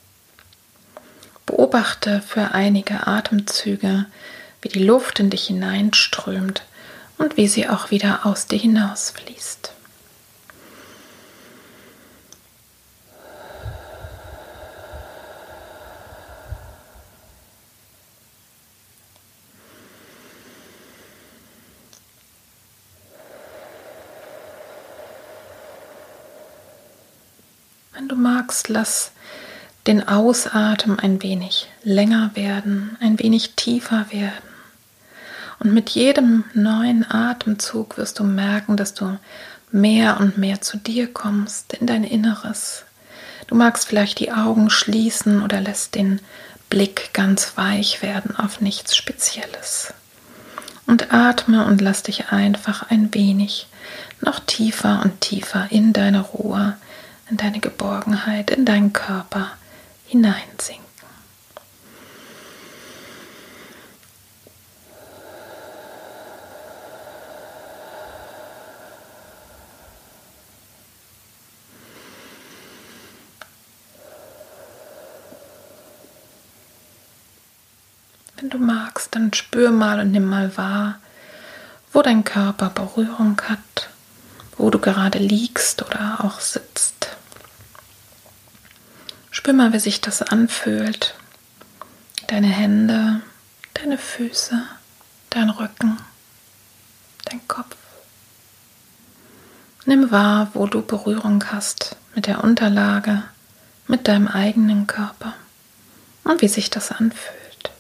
Beobachte 1.46 2.22
für 2.22 2.54
einige 2.54 3.08
Atemzüge, 3.08 4.06
wie 4.62 4.70
die 4.70 4.84
Luft 4.84 5.20
in 5.20 5.30
dich 5.30 5.48
hineinströmt 5.48 6.64
und 7.18 7.38
wie 7.38 7.48
sie 7.48 7.68
auch 7.68 7.92
wieder 7.92 8.26
aus 8.26 8.48
dir 8.48 8.60
hinausfließt. 8.60 9.74
Wenn 28.04 28.10
du 28.10 28.16
magst, 28.18 28.68
lass 28.68 29.14
den 29.88 30.06
Ausatmen 30.06 31.00
ein 31.00 31.24
wenig 31.24 31.70
länger 31.84 32.32
werden, 32.34 32.98
ein 33.00 33.18
wenig 33.18 33.54
tiefer 33.56 34.08
werden. 34.10 34.44
Und 35.60 35.74
mit 35.74 35.92
jedem 35.92 36.44
neuen 36.54 37.10
Atemzug 37.10 37.98
wirst 37.98 38.20
du 38.20 38.26
merken, 38.26 38.76
dass 38.76 38.94
du 38.94 39.18
mehr 39.72 40.20
und 40.20 40.38
mehr 40.38 40.60
zu 40.60 40.76
dir 40.76 41.14
kommst, 41.14 41.76
in 41.76 41.88
dein 41.88 42.04
Inneres. 42.04 42.84
Du 43.48 43.56
magst 43.56 43.88
vielleicht 43.88 44.20
die 44.20 44.34
Augen 44.34 44.70
schließen 44.70 45.42
oder 45.42 45.62
lässt 45.62 45.96
den 45.96 46.20
Blick 46.70 47.12
ganz 47.14 47.54
weich 47.56 48.02
werden 48.02 48.36
auf 48.36 48.60
nichts 48.60 48.98
Spezielles. 48.98 49.94
Und 50.88 51.14
atme 51.14 51.66
und 51.66 51.80
lass 51.80 52.04
dich 52.04 52.32
einfach 52.32 52.90
ein 52.90 53.14
wenig 53.14 53.68
noch 54.20 54.42
tiefer 54.42 55.02
und 55.06 55.22
tiefer 55.22 55.68
in 55.70 55.94
deine 55.94 56.20
Ruhe, 56.20 56.76
in 57.34 57.38
deine 57.38 57.60
Geborgenheit, 57.60 58.52
in 58.52 58.64
deinen 58.64 58.94
Körper 58.94 59.54
hineinsinken. 60.06 60.84
Wenn 78.36 78.52
du 78.52 78.60
magst, 78.60 79.16
dann 79.16 79.34
spür 79.34 79.72
mal 79.72 80.00
und 80.00 80.12
nimm 80.12 80.26
mal 80.26 80.56
wahr, 80.56 81.00
wo 81.94 82.04
dein 82.04 82.24
Körper 82.24 82.70
Berührung 82.70 83.42
hat, 83.50 83.90
wo 84.56 84.70
du 84.70 84.78
gerade 84.78 85.18
liegst 85.18 85.82
oder 85.82 86.18
auch 86.24 86.40
sitzt. 86.40 87.03
Spür 89.44 89.56
mal, 89.56 89.74
wie 89.74 89.80
sich 89.80 90.00
das 90.00 90.22
anfühlt. 90.22 91.16
Deine 92.28 92.48
Hände, 92.48 93.20
deine 93.74 93.98
Füße, 93.98 94.64
dein 95.32 95.50
Rücken, 95.50 95.98
dein 97.26 97.46
Kopf. 97.50 97.76
Nimm 99.86 100.12
wahr, 100.12 100.52
wo 100.54 100.66
du 100.66 100.82
Berührung 100.82 101.44
hast 101.52 101.98
mit 102.16 102.26
der 102.28 102.42
Unterlage, 102.42 103.22
mit 103.86 104.08
deinem 104.08 104.30
eigenen 104.30 104.88
Körper 104.88 105.34
und 106.24 106.42
wie 106.42 106.48
sich 106.48 106.70
das 106.70 106.94
anfühlt. 106.94 107.72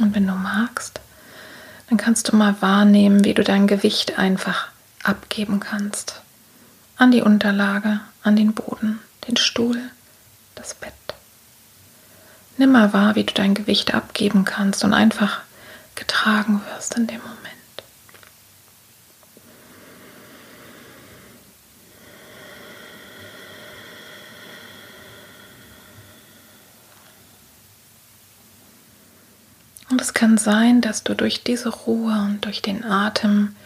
Und 0.00 0.12
wenn 0.16 0.26
du 0.26 0.34
magst, 0.34 1.00
dann 1.88 1.98
kannst 1.98 2.32
du 2.32 2.34
mal 2.34 2.60
wahrnehmen, 2.60 3.24
wie 3.24 3.34
du 3.34 3.44
dein 3.44 3.68
Gewicht 3.68 4.18
einfach 4.18 4.67
abgeben 5.08 5.60
kannst. 5.60 6.20
An 6.96 7.10
die 7.10 7.22
Unterlage, 7.22 8.00
an 8.22 8.36
den 8.36 8.52
Boden, 8.54 9.00
den 9.26 9.36
Stuhl, 9.36 9.80
das 10.54 10.74
Bett. 10.74 10.92
Nimm 12.56 12.72
mal 12.72 12.92
wahr, 12.92 13.14
wie 13.14 13.24
du 13.24 13.32
dein 13.32 13.54
Gewicht 13.54 13.94
abgeben 13.94 14.44
kannst 14.44 14.84
und 14.84 14.92
einfach 14.92 15.40
getragen 15.94 16.60
wirst 16.72 16.96
in 16.96 17.06
dem 17.06 17.20
Moment. 17.20 17.38
Und 29.90 30.02
es 30.02 30.12
kann 30.12 30.36
sein, 30.36 30.80
dass 30.80 31.02
du 31.02 31.14
durch 31.14 31.44
diese 31.44 31.70
Ruhe 31.70 32.12
und 32.12 32.44
durch 32.44 32.60
den 32.60 32.84
Atem 32.84 33.56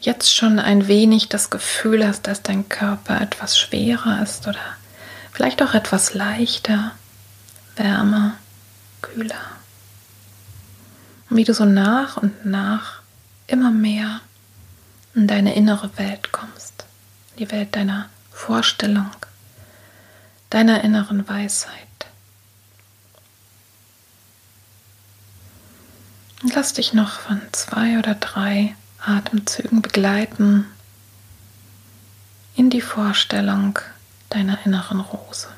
jetzt 0.00 0.34
schon 0.34 0.58
ein 0.58 0.88
wenig 0.88 1.28
das 1.28 1.50
Gefühl 1.50 2.06
hast, 2.06 2.26
dass 2.26 2.42
dein 2.42 2.68
Körper 2.68 3.20
etwas 3.20 3.58
schwerer 3.58 4.22
ist 4.22 4.46
oder 4.46 4.60
vielleicht 5.32 5.62
auch 5.62 5.74
etwas 5.74 6.14
leichter, 6.14 6.92
wärmer, 7.76 8.34
kühler. 9.02 9.34
Und 11.30 11.36
wie 11.36 11.44
du 11.44 11.52
so 11.52 11.64
nach 11.64 12.16
und 12.16 12.46
nach 12.46 13.02
immer 13.46 13.70
mehr 13.70 14.20
in 15.14 15.26
deine 15.26 15.54
innere 15.54 15.96
Welt 15.98 16.32
kommst, 16.32 16.84
die 17.38 17.50
Welt 17.50 17.74
deiner 17.74 18.08
Vorstellung, 18.32 19.10
deiner 20.50 20.84
inneren 20.84 21.28
Weisheit. 21.28 21.72
Und 26.42 26.54
lass 26.54 26.72
dich 26.72 26.92
noch 26.92 27.18
von 27.18 27.40
zwei 27.50 27.98
oder 27.98 28.14
drei 28.14 28.76
Atemzügen 29.00 29.82
begleiten 29.82 30.66
in 32.56 32.70
die 32.70 32.80
Vorstellung 32.80 33.78
deiner 34.30 34.58
inneren 34.66 35.00
Rose. 35.00 35.48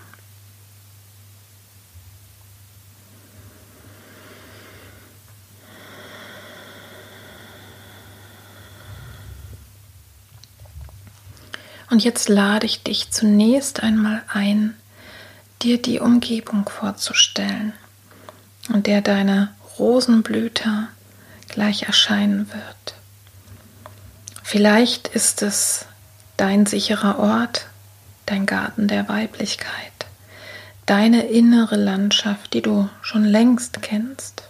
Und 11.90 12.04
jetzt 12.04 12.28
lade 12.28 12.66
ich 12.66 12.84
dich 12.84 13.10
zunächst 13.10 13.82
einmal 13.82 14.22
ein, 14.28 14.76
dir 15.62 15.82
die 15.82 15.98
Umgebung 15.98 16.68
vorzustellen, 16.68 17.72
in 18.72 18.84
der 18.84 19.02
deine 19.02 19.52
Rosenblüte 19.78 20.88
gleich 21.48 21.82
erscheinen 21.82 22.48
wird. 22.52 22.89
Vielleicht 24.50 25.06
ist 25.06 25.42
es 25.42 25.84
dein 26.36 26.66
sicherer 26.66 27.20
Ort, 27.20 27.66
dein 28.26 28.46
Garten 28.46 28.88
der 28.88 29.08
Weiblichkeit, 29.08 29.92
deine 30.86 31.22
innere 31.26 31.76
Landschaft, 31.76 32.52
die 32.52 32.60
du 32.60 32.90
schon 33.00 33.24
längst 33.24 33.80
kennst, 33.80 34.42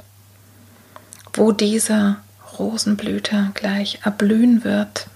wo 1.34 1.52
diese 1.52 2.16
Rosenblüte 2.58 3.50
gleich 3.52 3.98
erblühen 4.02 4.64
wird, 4.64 5.06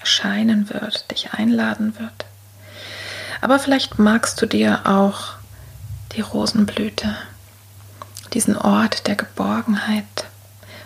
erscheinen 0.00 0.68
wird, 0.68 1.12
dich 1.12 1.32
einladen 1.34 1.96
wird. 2.00 2.26
Aber 3.40 3.60
vielleicht 3.60 4.00
magst 4.00 4.42
du 4.42 4.46
dir 4.46 4.80
auch 4.84 5.34
die 6.16 6.22
Rosenblüte 6.22 7.16
diesen 8.32 8.56
Ort 8.56 9.06
der 9.06 9.14
Geborgenheit. 9.14 10.26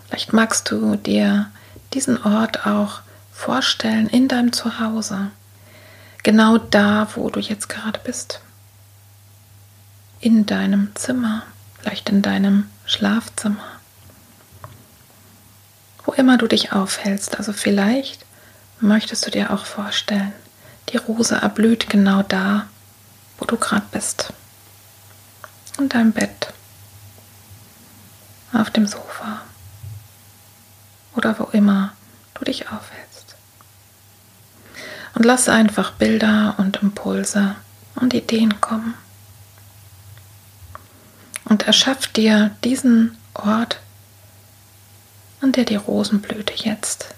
Vielleicht 0.07 0.35
magst 0.35 0.71
du 0.71 0.97
dir 0.97 1.51
diesen 1.95 2.23
Ort 2.23 2.67
auch 2.67 3.01
vorstellen 3.39 4.09
in 4.09 4.27
deinem 4.27 4.53
Zuhause. 4.53 5.31
Genau 6.25 6.59
da, 6.59 7.07
wo 7.15 7.31
du 7.31 7.39
jetzt 7.39 7.69
gerade 7.69 8.01
bist. 8.03 8.41
In 10.19 10.45
deinem 10.45 10.91
Zimmer, 10.97 11.45
vielleicht 11.79 12.09
in 12.09 12.21
deinem 12.21 12.69
Schlafzimmer. 12.85 13.65
Wo 16.05 16.13
immer 16.13 16.37
du 16.37 16.49
dich 16.49 16.73
aufhältst. 16.73 17.39
Also 17.39 17.53
vielleicht 17.53 18.27
möchtest 18.81 19.25
du 19.25 19.31
dir 19.31 19.53
auch 19.53 19.67
vorstellen, 19.67 20.33
die 20.89 20.97
Rose 20.97 21.37
erblüht 21.37 21.89
genau 21.89 22.25
da, 22.25 22.67
wo 23.39 23.45
du 23.45 23.57
gerade 23.57 23.87
bist. 23.93 24.33
In 25.79 25.89
deinem 25.89 26.11
Bett 26.11 26.53
auf 28.53 28.71
dem 28.71 28.89
Sofa 28.89 29.43
oder 31.15 31.39
wo 31.39 31.45
immer 31.45 31.93
du 32.35 32.45
dich 32.45 32.69
aufhältst. 32.69 33.08
Und 35.19 35.25
lass 35.25 35.49
einfach 35.49 35.91
Bilder 35.91 36.55
und 36.59 36.77
Impulse 36.81 37.57
und 37.97 38.15
Ideen 38.15 38.61
kommen. 38.61 38.95
Und 41.45 41.67
erschaff 41.67 42.07
dir 42.07 42.55
diesen 42.63 43.19
Ort, 43.35 43.81
an 45.41 45.51
der 45.51 45.65
die 45.65 45.75
Rosenblüte 45.75 46.55
jetzt 46.55 47.15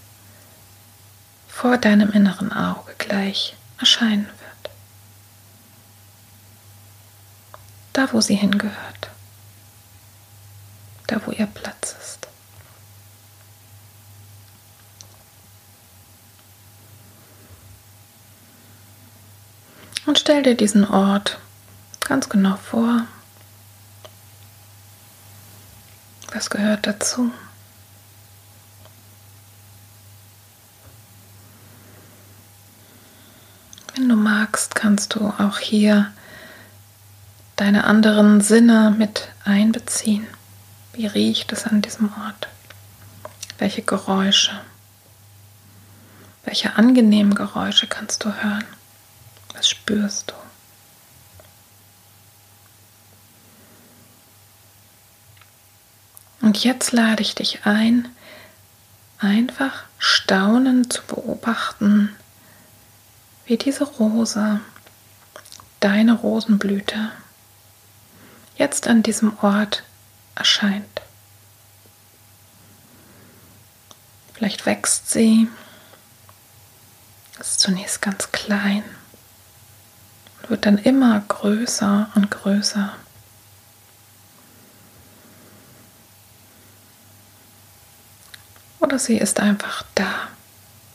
vor 1.47 1.77
deinem 1.77 2.11
inneren 2.11 2.53
Auge 2.53 2.95
gleich 2.97 3.55
erscheinen 3.79 4.27
wird. 4.27 4.75
Da, 7.93 8.13
wo 8.13 8.21
sie 8.23 8.35
hingehört 8.35 9.11
da 11.11 11.21
wo 11.27 11.33
ihr 11.33 11.47
Platz 11.47 11.97
ist. 12.01 12.29
Und 20.07 20.19
stell 20.31 20.45
dir 20.45 20.55
diesen 20.55 20.89
Ort 20.89 21.41
ganz 22.03 22.29
genau 22.29 22.55
vor. 22.55 23.05
Was 26.33 26.51
gehört 26.51 26.87
dazu? 26.87 27.33
Wenn 33.97 34.09
du 34.09 34.15
magst, 34.15 34.77
kannst 34.77 35.17
du 35.17 35.35
auch 35.37 35.59
hier 35.59 36.13
deine 37.57 37.83
anderen 37.83 38.41
Sinne 38.41 38.95
mit 38.97 39.31
einbeziehen. 39.45 40.29
Wie 40.93 41.07
riecht 41.07 41.51
es 41.51 41.65
an 41.67 41.83
diesem 41.83 42.09
Ort? 42.25 42.47
Welche 43.59 43.83
Geräusche? 43.83 44.53
Welche 46.45 46.77
angenehmen 46.77 47.35
Geräusche 47.35 47.89
kannst 47.89 48.25
du 48.25 48.33
hören? 48.33 48.80
Was 49.61 49.69
spürst 49.69 50.31
du? 50.31 50.35
Und 56.41 56.65
jetzt 56.65 56.93
lade 56.93 57.21
ich 57.21 57.35
dich 57.35 57.67
ein, 57.67 58.09
einfach 59.19 59.85
staunend 59.99 60.91
zu 60.91 61.03
beobachten, 61.03 62.17
wie 63.45 63.59
diese 63.59 63.85
Rose, 63.85 64.63
deine 65.81 66.15
Rosenblüte, 66.15 67.13
jetzt 68.57 68.89
an 68.89 69.03
diesem 69.03 69.39
Ort 69.41 69.83
erscheint. 70.37 71.03
Vielleicht 74.33 74.65
wächst 74.65 75.11
sie, 75.11 75.49
ist 77.39 77.61
zunächst 77.61 78.01
ganz 78.01 78.33
klein 78.33 78.85
wird 80.51 80.67
dann 80.67 80.79
immer 80.79 81.21
größer 81.21 82.11
und 82.15 82.31
größer. 82.31 82.93
Oder 88.81 88.99
sie 88.99 89.17
ist 89.17 89.41
einfach 89.41 89.85
da, 89.95 90.29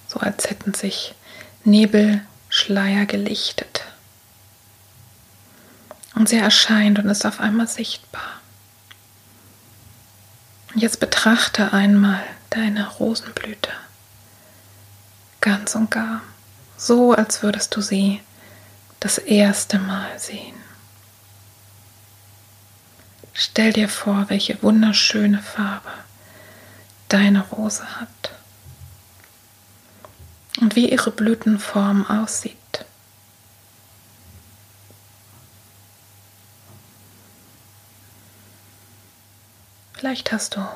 so 0.08 0.20
als 0.20 0.50
hätten 0.50 0.74
sich 0.74 1.16
Nebelschleier 1.64 3.06
gelichtet. 3.06 3.86
Und 6.16 6.30
sie 6.30 6.38
erscheint 6.38 7.00
und 7.00 7.08
ist 7.08 7.26
auf 7.26 7.40
einmal 7.40 7.68
sichtbar. 7.68 8.42
Und 10.74 10.82
jetzt 10.82 11.00
betrachte 11.00 11.72
einmal 11.72 12.22
deine 12.50 12.88
Rosenblüte 12.88 13.72
ganz 15.40 15.76
und 15.76 15.92
gar, 15.92 16.22
so 16.76 17.14
als 17.14 17.44
würdest 17.44 17.76
du 17.76 17.82
sie 17.82 18.20
das 19.06 19.20
erste 19.20 19.78
Mal 19.78 20.18
sehen. 20.18 20.56
Stell 23.36 23.72
dir 23.72 23.88
vor, 23.88 24.26
welche 24.30 24.64
wunderschöne 24.64 25.44
Farbe 25.44 25.92
deine 27.08 27.48
Rose 27.50 27.86
hat 28.00 28.32
und 30.60 30.76
wie 30.76 30.90
ihre 30.92 31.12
Blütenform 31.12 32.08
aussieht. 32.08 32.58
Vielleicht 39.94 40.32
hast 40.32 40.56
du 40.56 40.68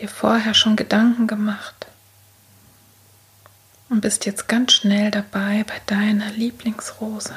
dir 0.00 0.08
vorher 0.08 0.54
schon 0.54 0.74
Gedanken 0.74 1.28
gemacht 1.28 1.85
und 3.88 4.00
bist 4.00 4.26
jetzt 4.26 4.48
ganz 4.48 4.72
schnell 4.72 5.10
dabei 5.10 5.64
bei 5.64 5.80
deiner 5.86 6.30
Lieblingsrose 6.32 7.36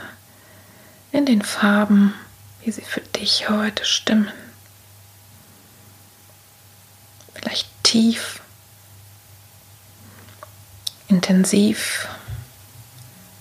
in 1.12 1.25
den 1.25 1.41
Farben, 1.41 2.13
wie 2.63 2.71
sie 2.71 2.81
für 2.81 3.01
dich 3.01 3.49
heute 3.49 3.85
stimmen. 3.85 4.31
Vielleicht 7.33 7.67
tief, 7.83 8.41
intensiv, 11.07 12.07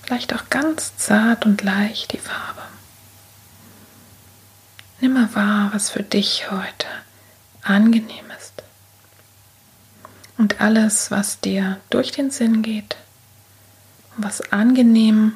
vielleicht 0.02 0.34
auch 0.34 0.48
ganz 0.50 0.96
zart 0.96 1.44
und 1.44 1.62
leicht 1.62 2.12
die 2.12 2.18
Farbe. 2.18 2.62
Nimm 5.00 5.14
mal 5.14 5.34
wahr, 5.34 5.70
was 5.72 5.90
für 5.90 6.02
dich 6.02 6.50
heute 6.50 6.86
angenehm. 7.62 8.27
Und 10.38 10.60
alles, 10.60 11.10
was 11.10 11.40
dir 11.40 11.80
durch 11.90 12.12
den 12.12 12.30
Sinn 12.30 12.62
geht, 12.62 12.96
was 14.16 14.52
angenehm, 14.52 15.34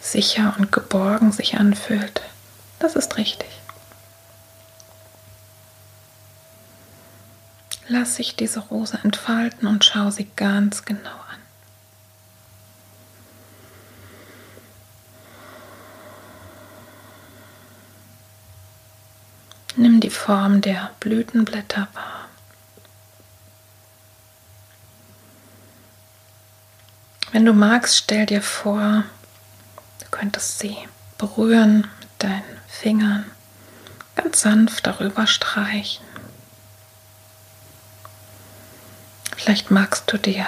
sicher 0.00 0.54
und 0.56 0.70
geborgen 0.70 1.32
sich 1.32 1.56
anfühlt, 1.56 2.22
das 2.78 2.94
ist 2.94 3.16
richtig. 3.16 3.48
Lass 7.88 8.16
sich 8.16 8.36
diese 8.36 8.60
Rose 8.60 8.98
entfalten 9.02 9.68
und 9.68 9.84
schau 9.84 10.10
sie 10.10 10.28
ganz 10.36 10.84
genau 10.84 11.10
an. 11.10 11.40
Nimm 19.76 20.00
die 20.00 20.10
Form 20.10 20.62
der 20.62 20.90
Blütenblätter 21.00 21.88
wahr. 21.92 22.15
Wenn 27.32 27.44
du 27.44 27.52
magst, 27.52 27.96
stell 27.96 28.26
dir 28.26 28.42
vor, 28.42 29.04
du 30.00 30.06
könntest 30.10 30.58
sie 30.58 30.76
berühren 31.18 31.88
mit 32.00 32.08
deinen 32.18 32.60
Fingern, 32.68 33.24
ganz 34.14 34.42
sanft 34.42 34.86
darüber 34.86 35.26
streichen. 35.26 36.06
Vielleicht 39.36 39.70
magst 39.70 40.10
du 40.10 40.18
dir 40.18 40.46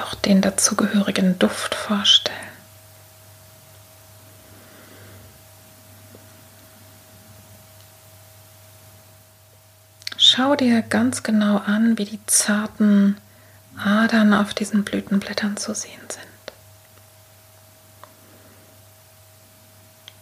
auch 0.00 0.14
den 0.14 0.40
dazugehörigen 0.40 1.38
Duft 1.38 1.74
vorstellen. 1.74 2.36
Schau 10.16 10.56
dir 10.56 10.82
ganz 10.82 11.22
genau 11.22 11.58
an, 11.58 11.96
wie 11.96 12.04
die 12.04 12.24
zarten 12.26 13.16
Adern 13.78 14.34
auf 14.34 14.54
diesen 14.54 14.84
Blütenblättern 14.84 15.56
zu 15.56 15.74
sehen 15.74 16.00
sind. 16.08 16.26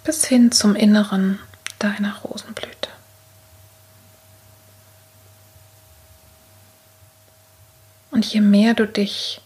Bis 0.05 0.25
hin 0.25 0.53
zum 0.53 0.75
Inneren 0.77 1.39
deiner 1.79 2.17
Rosenblüte. 2.19 2.91
Und 8.11 8.25
je 8.25 8.41
mehr 8.41 8.75
du 8.75 8.87
dich 8.87 9.41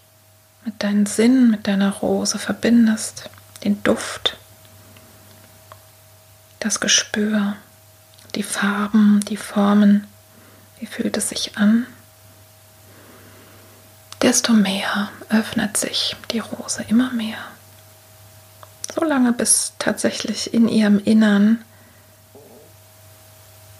mit 0.63 0.81
deinen 0.83 1.05
Sinnen, 1.05 1.51
mit 1.51 1.67
deiner 1.67 1.91
Rose 1.91 2.39
verbindest, 2.39 3.29
den 3.63 3.81
Duft, 3.83 4.37
das 6.59 6.79
Gespür, 6.79 7.57
die 8.35 8.43
Farben, 8.43 9.19
die 9.27 9.37
Formen, 9.37 10.07
wie 10.79 10.85
fühlt 10.85 11.17
es 11.17 11.29
sich 11.29 11.57
an? 11.57 11.85
Desto 14.21 14.53
mehr 14.53 15.09
öffnet 15.29 15.77
sich 15.77 16.15
die 16.31 16.39
Rose 16.39 16.83
immer 16.87 17.11
mehr. 17.11 17.37
Solange 18.93 19.33
bis 19.33 19.73
tatsächlich 19.79 20.53
in 20.53 20.67
ihrem 20.67 20.99
Innern 20.99 21.63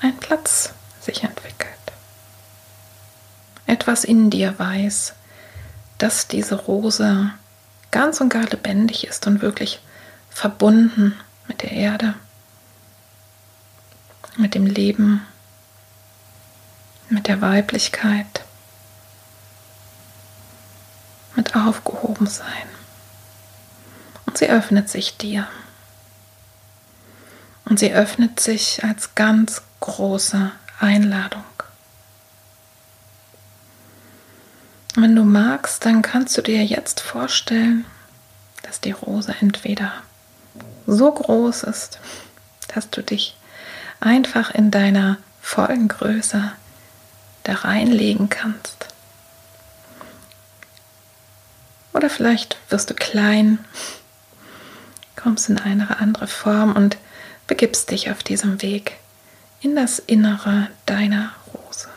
ein 0.02 0.18
Platz 0.18 0.74
sich 1.00 1.24
entwickelt. 1.24 1.70
Etwas 3.68 4.04
in 4.04 4.30
dir 4.30 4.58
weiß, 4.58 5.14
dass 5.98 6.28
diese 6.28 6.56
Rose 6.56 7.32
ganz 7.92 8.20
und 8.20 8.30
gar 8.30 8.46
lebendig 8.46 9.06
ist 9.06 9.28
und 9.28 9.42
wirklich 9.42 9.80
verbunden 10.30 11.20
mit 11.48 11.62
der 11.62 11.72
Erde, 11.72 12.16
mit 14.38 14.56
dem 14.56 14.66
Leben 14.66 15.26
mit 17.12 17.28
der 17.28 17.42
Weiblichkeit, 17.42 18.44
mit 21.36 21.56
Aufgehobensein. 21.56 22.68
Und 24.26 24.38
sie 24.38 24.50
öffnet 24.50 24.90
sich 24.90 25.18
dir. 25.18 25.48
Und 27.66 27.80
sie 27.80 27.94
öffnet 27.94 28.40
sich 28.40 28.84
als 28.84 29.16
ganz 29.16 29.62
große 29.80 30.52
Einladung. 30.80 31.44
Wenn 34.96 35.16
du 35.16 35.24
magst, 35.24 35.86
dann 35.86 36.02
kannst 36.02 36.38
du 36.38 36.42
dir 36.42 36.66
jetzt 36.66 37.00
vorstellen, 37.00 37.86
dass 38.64 38.82
die 38.82 38.92
Rose 38.92 39.34
entweder 39.40 39.94
so 40.86 41.12
groß 41.12 41.64
ist, 41.64 42.00
dass 42.74 42.90
du 42.90 43.02
dich 43.02 43.38
einfach 44.00 44.52
in 44.52 44.72
deiner 44.72 45.18
vollen 45.42 45.88
Größe 45.88 46.52
da 47.44 47.54
reinlegen 47.54 48.30
kannst. 48.30 48.81
Oder 51.94 52.10
vielleicht 52.10 52.58
wirst 52.70 52.90
du 52.90 52.94
klein, 52.94 53.60
kommst 55.16 55.50
in 55.50 55.60
eine 55.60 56.00
andere 56.00 56.28
Form 56.28 56.76
und 56.76 56.98
begibst 57.48 57.92
dich 57.92 58.10
auf 58.10 58.24
diesem 58.24 58.62
Weg 58.62 58.98
in 59.62 59.76
das 59.76 60.00
Innere 60.00 60.70
deiner 60.86 61.34
Rose. 61.54 61.90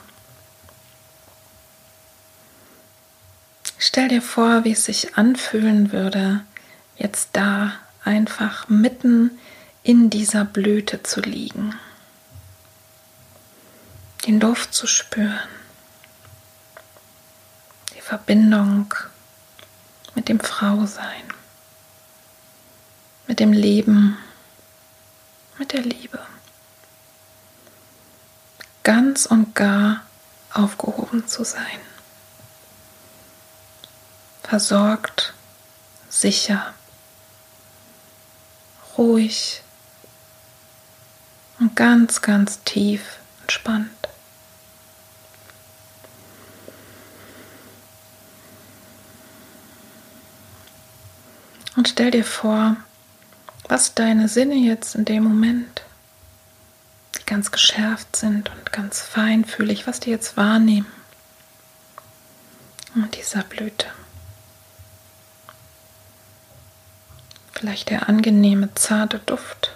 Stell 3.78 4.08
dir 4.08 4.22
vor, 4.22 4.64
wie 4.64 4.72
es 4.72 4.84
sich 4.84 5.16
anfühlen 5.16 5.92
würde, 5.92 6.40
jetzt 6.96 7.30
da 7.32 7.72
einfach 8.04 8.68
mitten 8.68 9.30
in 9.82 10.10
dieser 10.10 10.44
Blüte 10.44 11.02
zu 11.02 11.20
liegen 11.20 11.74
den 14.26 14.40
Duft 14.40 14.72
zu 14.74 14.86
spüren, 14.86 15.38
die 17.94 18.00
Verbindung 18.00 18.94
mit 20.14 20.28
dem 20.28 20.40
Frausein, 20.40 21.24
mit 23.26 23.40
dem 23.40 23.52
Leben, 23.52 24.16
mit 25.58 25.72
der 25.72 25.82
Liebe. 25.82 26.20
Ganz 28.82 29.26
und 29.26 29.54
gar 29.54 30.02
aufgehoben 30.52 31.26
zu 31.26 31.44
sein. 31.44 31.80
Versorgt, 34.42 35.34
sicher, 36.08 36.74
ruhig 38.96 39.62
und 41.58 41.74
ganz, 41.76 42.20
ganz 42.20 42.62
tief 42.64 43.18
entspannt. 43.42 43.93
Und 51.84 51.90
stell 51.90 52.12
dir 52.12 52.24
vor, 52.24 52.78
was 53.68 53.92
deine 53.92 54.26
Sinne 54.26 54.54
jetzt 54.54 54.94
in 54.94 55.04
dem 55.04 55.22
Moment, 55.22 55.82
die 57.18 57.26
ganz 57.26 57.52
geschärft 57.52 58.16
sind 58.16 58.48
und 58.48 58.72
ganz 58.72 59.02
feinfühlig, 59.02 59.86
was 59.86 60.00
die 60.00 60.08
jetzt 60.08 60.38
wahrnehmen. 60.38 60.86
Und 62.94 63.14
dieser 63.14 63.42
Blüte. 63.42 63.86
Vielleicht 67.52 67.90
der 67.90 68.08
angenehme, 68.08 68.74
zarte 68.74 69.18
Duft. 69.18 69.74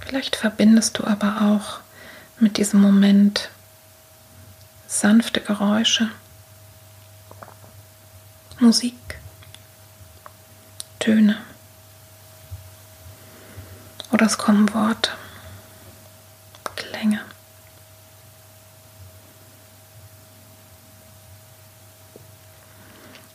Vielleicht 0.00 0.34
verbindest 0.34 0.96
du 0.98 1.04
aber 1.04 1.42
auch 1.42 1.80
mit 2.40 2.56
diesem 2.56 2.80
Moment 2.80 3.50
sanfte 4.86 5.42
Geräusche. 5.42 6.10
Musik, 8.60 9.18
Töne. 10.98 11.38
oder 14.18 14.26
es 14.26 14.38
kommen 14.38 14.72
Worte, 14.74 15.10
Klänge. 16.76 17.20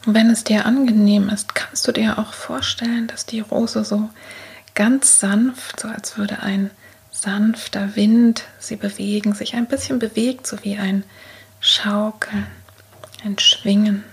Wenn 0.06 0.30
es 0.30 0.44
dir 0.44 0.66
angenehm 0.66 1.30
ist, 1.30 1.56
kannst 1.56 1.88
du 1.88 1.94
dir 1.94 2.20
auch 2.20 2.34
vorstellen, 2.34 3.08
dass 3.08 3.26
die 3.26 3.40
Rose 3.40 3.86
so 3.86 4.10
ganz 4.76 5.22
sanft, 5.22 5.80
so 5.80 5.88
als 5.88 6.18
würde 6.18 6.42
ein 6.42 6.70
sanfter 7.12 7.96
Wind 7.96 8.44
sie 8.60 8.76
bewegen, 8.76 9.34
sich 9.34 9.56
ein 9.56 9.68
bisschen 9.68 10.00
bewegt, 10.00 10.46
so 10.46 10.62
wie 10.64 10.78
ein 10.78 11.06
Schaukeln, 11.62 12.48
ein 13.24 13.40
Schwingen, 13.40 14.04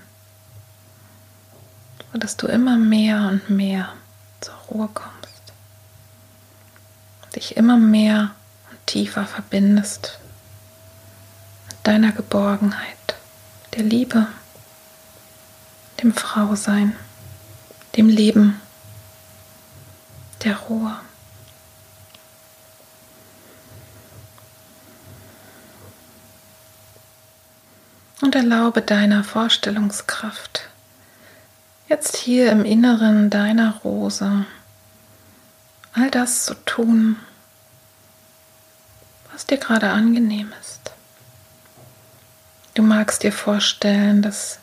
sodass 2.12 2.36
du 2.36 2.46
immer 2.46 2.76
mehr 2.76 3.28
und 3.28 3.50
mehr 3.50 3.92
zur 4.40 4.54
Ruhe 4.70 4.88
kommst, 4.92 5.52
dich 7.36 7.56
immer 7.56 7.76
mehr 7.76 8.30
und 8.70 8.86
tiefer 8.86 9.26
verbindest 9.26 10.18
mit 11.68 11.76
deiner 11.84 12.12
Geborgenheit, 12.12 13.16
der 13.74 13.84
Liebe 13.84 14.26
dem 16.02 16.14
Frausein, 16.14 16.96
dem 17.96 18.08
Leben, 18.08 18.60
der 20.44 20.56
Ruhe. 20.56 20.96
Und 28.22 28.34
erlaube 28.34 28.82
deiner 28.82 29.24
Vorstellungskraft, 29.24 30.69
jetzt 31.90 32.16
hier 32.16 32.52
im 32.52 32.64
Inneren 32.64 33.30
deiner 33.30 33.74
Rose, 33.78 34.46
all 35.92 36.08
das 36.12 36.44
zu 36.44 36.54
tun, 36.64 37.16
was 39.32 39.44
dir 39.44 39.58
gerade 39.58 39.90
angenehm 39.90 40.52
ist. 40.60 40.92
Du 42.74 42.82
magst 42.82 43.24
dir 43.24 43.32
vorstellen, 43.32 44.22
dass 44.22 44.60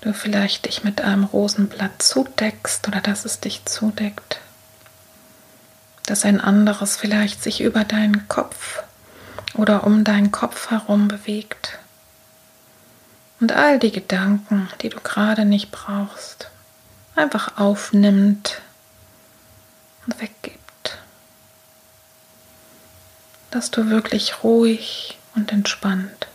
du 0.00 0.14
vielleicht 0.14 0.64
dich 0.64 0.84
mit 0.84 1.02
einem 1.02 1.24
Rosenblatt 1.24 2.00
zudeckst 2.00 2.88
oder 2.88 3.02
dass 3.02 3.26
es 3.26 3.40
dich 3.40 3.66
zudeckt, 3.66 4.40
dass 6.06 6.24
ein 6.24 6.40
anderes 6.40 6.96
vielleicht 6.96 7.42
sich 7.42 7.60
über 7.60 7.84
deinen 7.84 8.26
Kopf 8.26 8.82
oder 9.52 9.84
um 9.84 10.02
deinen 10.02 10.32
Kopf 10.32 10.70
herum 10.70 11.08
bewegt 11.08 11.78
und 13.40 13.52
all 13.52 13.78
die 13.78 13.92
Gedanken, 13.92 14.68
die 14.80 14.88
du 14.88 15.00
gerade 15.00 15.44
nicht 15.44 15.70
brauchst, 15.70 16.50
einfach 17.14 17.58
aufnimmt 17.58 18.60
und 20.06 20.20
weggibt, 20.20 20.98
dass 23.50 23.70
du 23.70 23.90
wirklich 23.90 24.42
ruhig 24.42 25.18
und 25.34 25.52
entspannt 25.52 26.28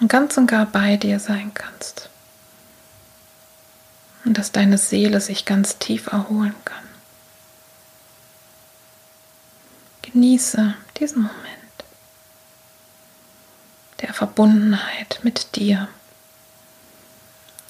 und 0.00 0.08
ganz 0.08 0.36
und 0.36 0.46
gar 0.46 0.66
bei 0.66 0.96
dir 0.96 1.20
sein 1.20 1.52
kannst. 1.54 2.08
Und 4.24 4.36
dass 4.36 4.52
deine 4.52 4.78
Seele 4.78 5.20
sich 5.20 5.44
ganz 5.44 5.78
tief 5.78 6.08
erholen 6.08 6.54
kann. 6.64 6.84
Genieße 10.02 10.74
diesen 10.98 11.22
Moment 11.22 11.59
der 14.00 14.14
Verbundenheit 14.14 15.20
mit 15.22 15.56
dir, 15.56 15.88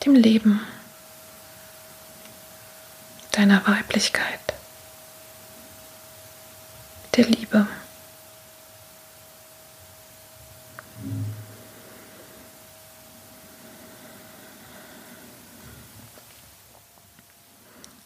dem 0.05 0.15
Leben, 0.15 0.61
deiner 3.33 3.67
Weiblichkeit, 3.67 4.41
der 7.17 7.27
Liebe. 7.27 7.67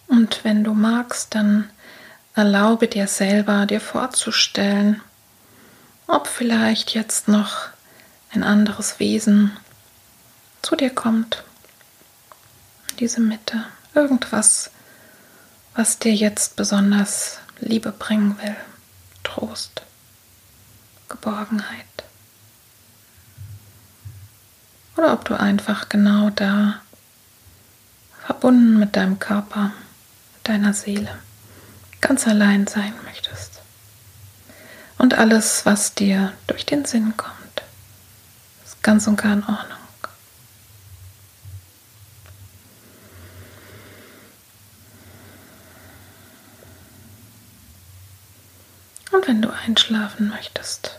Und 0.07 0.45
wenn 0.45 0.65
du 0.65 0.75
magst, 0.75 1.35
dann 1.35 1.69
erlaube 2.35 2.89
dir 2.89 3.07
selber, 3.07 3.67
dir 3.67 3.81
vorzustellen, 3.81 5.03
ob 6.07 6.27
vielleicht 6.27 6.95
jetzt 6.95 7.29
noch 7.29 7.74
ein 8.35 8.42
anderes 8.42 8.99
Wesen 8.99 9.57
zu 10.62 10.77
dir 10.77 10.90
kommt, 10.90 11.44
diese 12.99 13.20
Mitte, 13.20 13.64
irgendwas, 13.94 14.70
was 15.75 15.99
dir 15.99 16.14
jetzt 16.14 16.57
besonders 16.57 17.38
Liebe 17.61 17.92
bringen 17.92 18.37
will, 18.42 18.57
Trost, 19.23 19.83
Geborgenheit. 21.09 21.85
Oder 24.97 25.12
ob 25.12 25.25
du 25.25 25.38
einfach 25.38 25.88
genau 25.88 26.31
da, 26.31 26.81
verbunden 28.25 28.79
mit 28.79 28.97
deinem 28.97 29.18
Körper, 29.18 29.73
deiner 30.44 30.73
Seele 30.73 31.18
ganz 32.01 32.27
allein 32.27 32.66
sein 32.66 32.94
möchtest. 33.05 33.61
Und 34.99 35.14
alles, 35.14 35.66
was 35.66 35.94
dir 35.94 36.33
durch 36.47 36.64
den 36.64 36.85
Sinn 36.85 37.16
kommt, 37.16 37.43
ganz 38.85 39.09
und 39.09 39.16
gar 39.16 39.33
in 39.33 39.42
Ordnung. 39.42 39.79
Und 49.11 49.27
wenn 49.27 49.42
du 49.42 49.51
einschlafen 49.51 50.29
möchtest, 50.29 50.99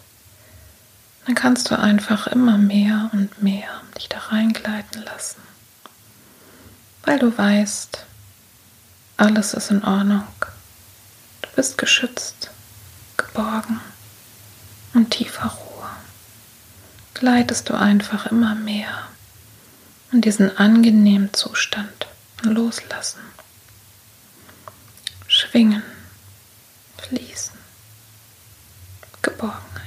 dann 1.26 1.36
kannst 1.36 1.70
du 1.70 1.78
einfach 1.80 2.28
immer 2.28 2.58
mehr 2.58 3.10
und 3.14 3.42
mehr 3.42 3.82
dich 3.98 4.10
da 4.10 4.18
reingleiten 4.18 5.04
lassen, 5.04 5.42
weil 7.04 7.20
du 7.20 7.36
weißt, 7.38 8.06
alles 9.18 9.54
ist 9.54 9.72
in 9.72 9.84
Ordnung. 9.84 10.28
Du 11.42 11.50
bist 11.56 11.78
geschützt, 11.78 12.50
geborgen 13.16 13.80
und 14.94 15.12
tiefer 15.12 15.50
Ruhe. 15.50 15.90
Gleitest 17.16 17.70
du 17.70 17.76
einfach 17.76 18.26
immer 18.28 18.56
mehr 18.56 19.08
in 20.12 20.22
diesen 20.22 20.58
angenehmen 20.58 21.34
Zustand 21.34 22.08
loslassen, 22.44 23.22
schwingen, 25.28 25.82
fließen, 26.98 27.58
geborgen. 29.22 29.85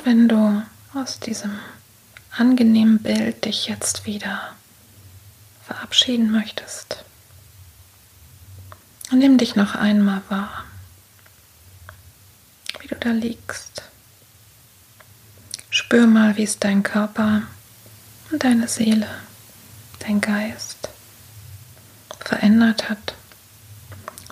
Und 0.00 0.06
wenn 0.06 0.28
du 0.28 0.62
aus 0.94 1.20
diesem 1.20 1.58
angenehmen 2.30 3.00
Bild 3.00 3.44
dich 3.44 3.66
jetzt 3.66 4.06
wieder 4.06 4.54
verabschieden 5.66 6.30
möchtest, 6.30 7.04
nimm 9.10 9.36
dich 9.36 9.56
noch 9.56 9.74
einmal 9.74 10.22
wahr, 10.30 10.64
wie 12.80 12.88
du 12.88 12.94
da 12.94 13.10
liegst. 13.10 13.82
Spür 15.68 16.06
mal, 16.06 16.38
wie 16.38 16.44
es 16.44 16.58
dein 16.58 16.82
Körper 16.82 17.42
und 18.30 18.42
deine 18.42 18.68
Seele, 18.68 19.08
dein 19.98 20.22
Geist 20.22 20.88
verändert 22.20 22.88
hat, 22.88 23.14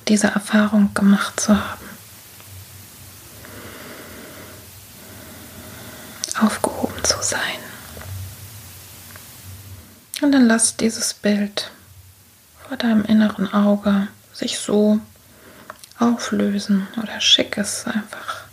diese 0.09 0.29
Erfahrung 0.29 0.95
gemacht 0.95 1.39
zu 1.39 1.55
haben. 1.55 1.89
aufgehoben 6.41 7.03
zu 7.05 7.17
sein. 7.23 7.39
Dann 10.39 10.47
lass 10.47 10.77
dieses 10.77 11.15
Bild 11.15 11.73
vor 12.69 12.77
deinem 12.77 13.05
inneren 13.05 13.53
Auge 13.53 14.07
sich 14.33 14.61
so 14.61 15.01
auflösen 15.99 16.87
oder 16.97 17.21
schick 17.21 17.59
es 17.59 17.89
einfach 17.89 18.45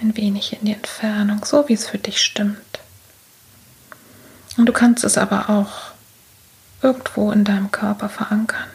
ein 0.00 0.16
wenig 0.16 0.54
in 0.54 0.66
die 0.66 0.72
Entfernung, 0.72 1.44
so 1.44 1.68
wie 1.68 1.74
es 1.74 1.86
für 1.86 1.98
dich 1.98 2.20
stimmt. 2.20 2.80
Und 4.56 4.66
du 4.66 4.72
kannst 4.72 5.04
es 5.04 5.16
aber 5.16 5.48
auch 5.48 5.92
irgendwo 6.82 7.30
in 7.30 7.44
deinem 7.44 7.70
Körper 7.70 8.08
verankern, 8.08 8.68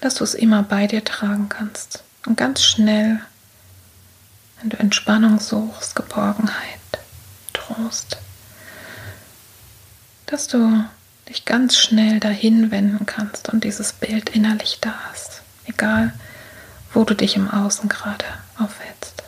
dass 0.00 0.14
du 0.14 0.22
es 0.22 0.34
immer 0.34 0.62
bei 0.62 0.86
dir 0.86 1.02
tragen 1.02 1.48
kannst 1.48 2.04
und 2.26 2.36
ganz 2.36 2.62
schnell 2.62 3.18
wenn 4.60 4.70
du 4.70 4.78
Entspannung 4.78 5.40
suchst, 5.40 5.96
Geborgenheit, 5.96 6.78
Trost, 7.52 8.18
dass 10.26 10.48
du 10.48 10.84
dich 11.28 11.44
ganz 11.44 11.76
schnell 11.76 12.20
dahin 12.20 12.70
wenden 12.70 13.06
kannst 13.06 13.48
und 13.48 13.64
dieses 13.64 13.92
Bild 13.92 14.30
innerlich 14.30 14.78
da 14.80 14.94
hast, 15.08 15.42
egal 15.66 16.12
wo 16.92 17.04
du 17.04 17.14
dich 17.14 17.36
im 17.36 17.50
Außen 17.50 17.88
gerade 17.88 18.24
aufhältst. 18.58 19.22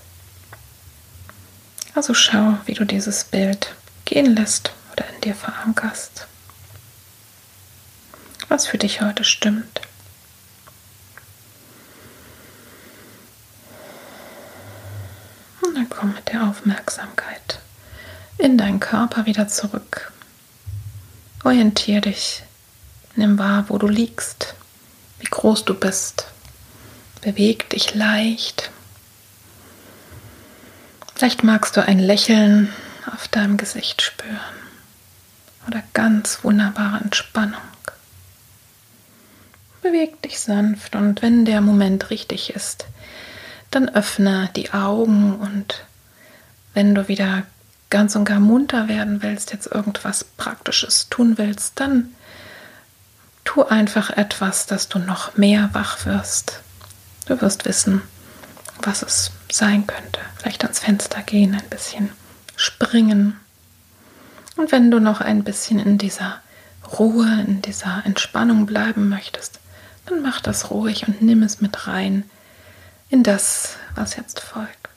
Also 1.95 2.15
schau, 2.15 2.59
wie 2.67 2.75
du 2.75 2.85
dieses 2.85 3.25
Bild 3.25 3.75
gehen 4.05 4.37
lässt 4.37 4.73
oder 4.93 5.05
in 5.15 5.21
dir 5.23 5.35
verankerst. 5.35 6.27
Was 8.49 8.67
für 8.67 8.79
dich 8.79 9.01
heute 9.01 9.25
stimmt. 9.25 9.81
Und 15.61 15.75
dann 15.75 15.89
komm 15.91 16.15
mit 16.15 16.29
der 16.29 16.45
Aufmerksamkeit 16.45 17.59
in 18.39 18.57
deinen 18.57 18.81
Körper 18.81 19.27
wieder 19.27 19.49
zurück. 19.49 20.13
Orientier 21.45 22.01
dich, 22.01 22.43
nimm 23.15 23.39
wahr, 23.39 23.67
wo 23.69 23.79
du 23.79 23.87
liegst, 23.87 24.55
wie 25.21 25.27
groß 25.27 25.65
du 25.65 25.75
bist. 25.75 26.27
Beweg 27.21 27.71
dich 27.71 27.95
leicht. 27.95 28.71
Vielleicht 31.15 31.43
magst 31.43 31.77
du 31.77 31.85
ein 31.85 31.99
Lächeln 31.99 32.73
auf 33.13 33.29
deinem 33.29 33.57
Gesicht 33.57 34.03
spüren 34.03 34.39
oder 35.67 35.83
ganz 35.93 36.45
wunderbare 36.45 37.03
Entspannung. 37.03 37.61
Beweg 39.83 40.21
dich 40.23 40.41
sanft 40.41 40.97
und 40.97 41.23
wenn 41.23 41.45
der 41.45 41.61
Moment 41.61 42.11
richtig 42.11 42.51
ist, 42.51 42.87
dann 43.71 43.89
öffne 43.89 44.51
die 44.57 44.73
Augen 44.73 45.37
und 45.37 45.85
wenn 46.75 46.95
du 46.95 47.09
wieder 47.09 47.45
ganz 47.91 48.17
und 48.17 48.25
gar 48.25 48.41
munter 48.41 48.89
werden 48.89 49.23
willst, 49.23 49.53
jetzt 49.53 49.67
irgendwas 49.67 50.25
Praktisches 50.25 51.09
tun 51.09 51.39
willst, 51.39 51.81
dann 51.81 52.15
tu 53.45 53.65
einfach 53.65 54.11
etwas, 54.11 54.67
dass 54.67 54.89
du 54.89 54.99
noch 54.99 55.37
mehr 55.37 55.71
wach 55.73 56.05
wirst. 56.05 56.61
Du 57.27 57.41
wirst 57.41 57.65
wissen, 57.65 58.03
was 58.83 59.03
es 59.03 59.33
sein 59.51 59.87
könnte. 59.87 60.21
Vielleicht 60.37 60.65
ans 60.65 60.81
Fenster 60.81 61.23
gehen, 61.23 61.55
ein 61.55 61.69
bisschen 61.71 62.11
springen. 62.57 63.39
Und 64.57 64.73
wenn 64.73 64.91
du 64.91 64.99
noch 64.99 65.21
ein 65.21 65.45
bisschen 65.45 65.79
in 65.79 65.99
dieser 65.99 66.41
Ruhe, 66.99 67.45
in 67.47 67.63
dieser 67.63 68.03
Entspannung 68.05 68.67
bleiben 68.67 69.09
möchtest, 69.09 69.61
dann 70.07 70.23
mach 70.23 70.41
das 70.41 70.71
ruhig 70.71 71.07
und 71.07 71.23
nimm 71.23 71.43
es 71.43 71.61
mit 71.61 71.87
rein 71.87 72.25
in 73.09 73.23
das, 73.23 73.77
was 73.95 74.17
jetzt 74.17 74.41
folgt. 74.41 74.88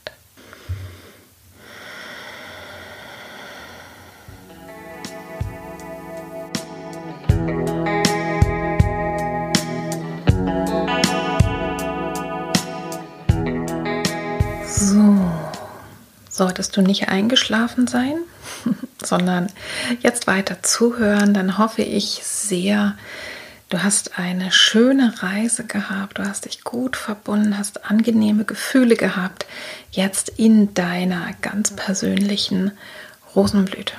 Solltest 16.31 16.75
du 16.77 16.81
nicht 16.81 17.09
eingeschlafen 17.09 17.87
sein, 17.87 18.15
sondern 19.03 19.47
jetzt 20.01 20.27
weiter 20.27 20.63
zuhören, 20.63 21.33
dann 21.33 21.57
hoffe 21.57 21.81
ich 21.83 22.21
sehr, 22.23 22.95
Du 23.71 23.81
hast 23.81 24.19
eine 24.19 24.51
schöne 24.51 25.13
Reise 25.23 25.63
gehabt, 25.63 26.17
du 26.17 26.27
hast 26.27 26.43
dich 26.43 26.65
gut 26.65 26.97
verbunden, 26.97 27.57
hast 27.57 27.85
angenehme 27.89 28.43
Gefühle 28.43 28.97
gehabt, 28.97 29.45
jetzt 29.91 30.27
in 30.27 30.73
deiner 30.73 31.31
ganz 31.41 31.71
persönlichen 31.73 32.71
Rosenblüte. 33.33 33.93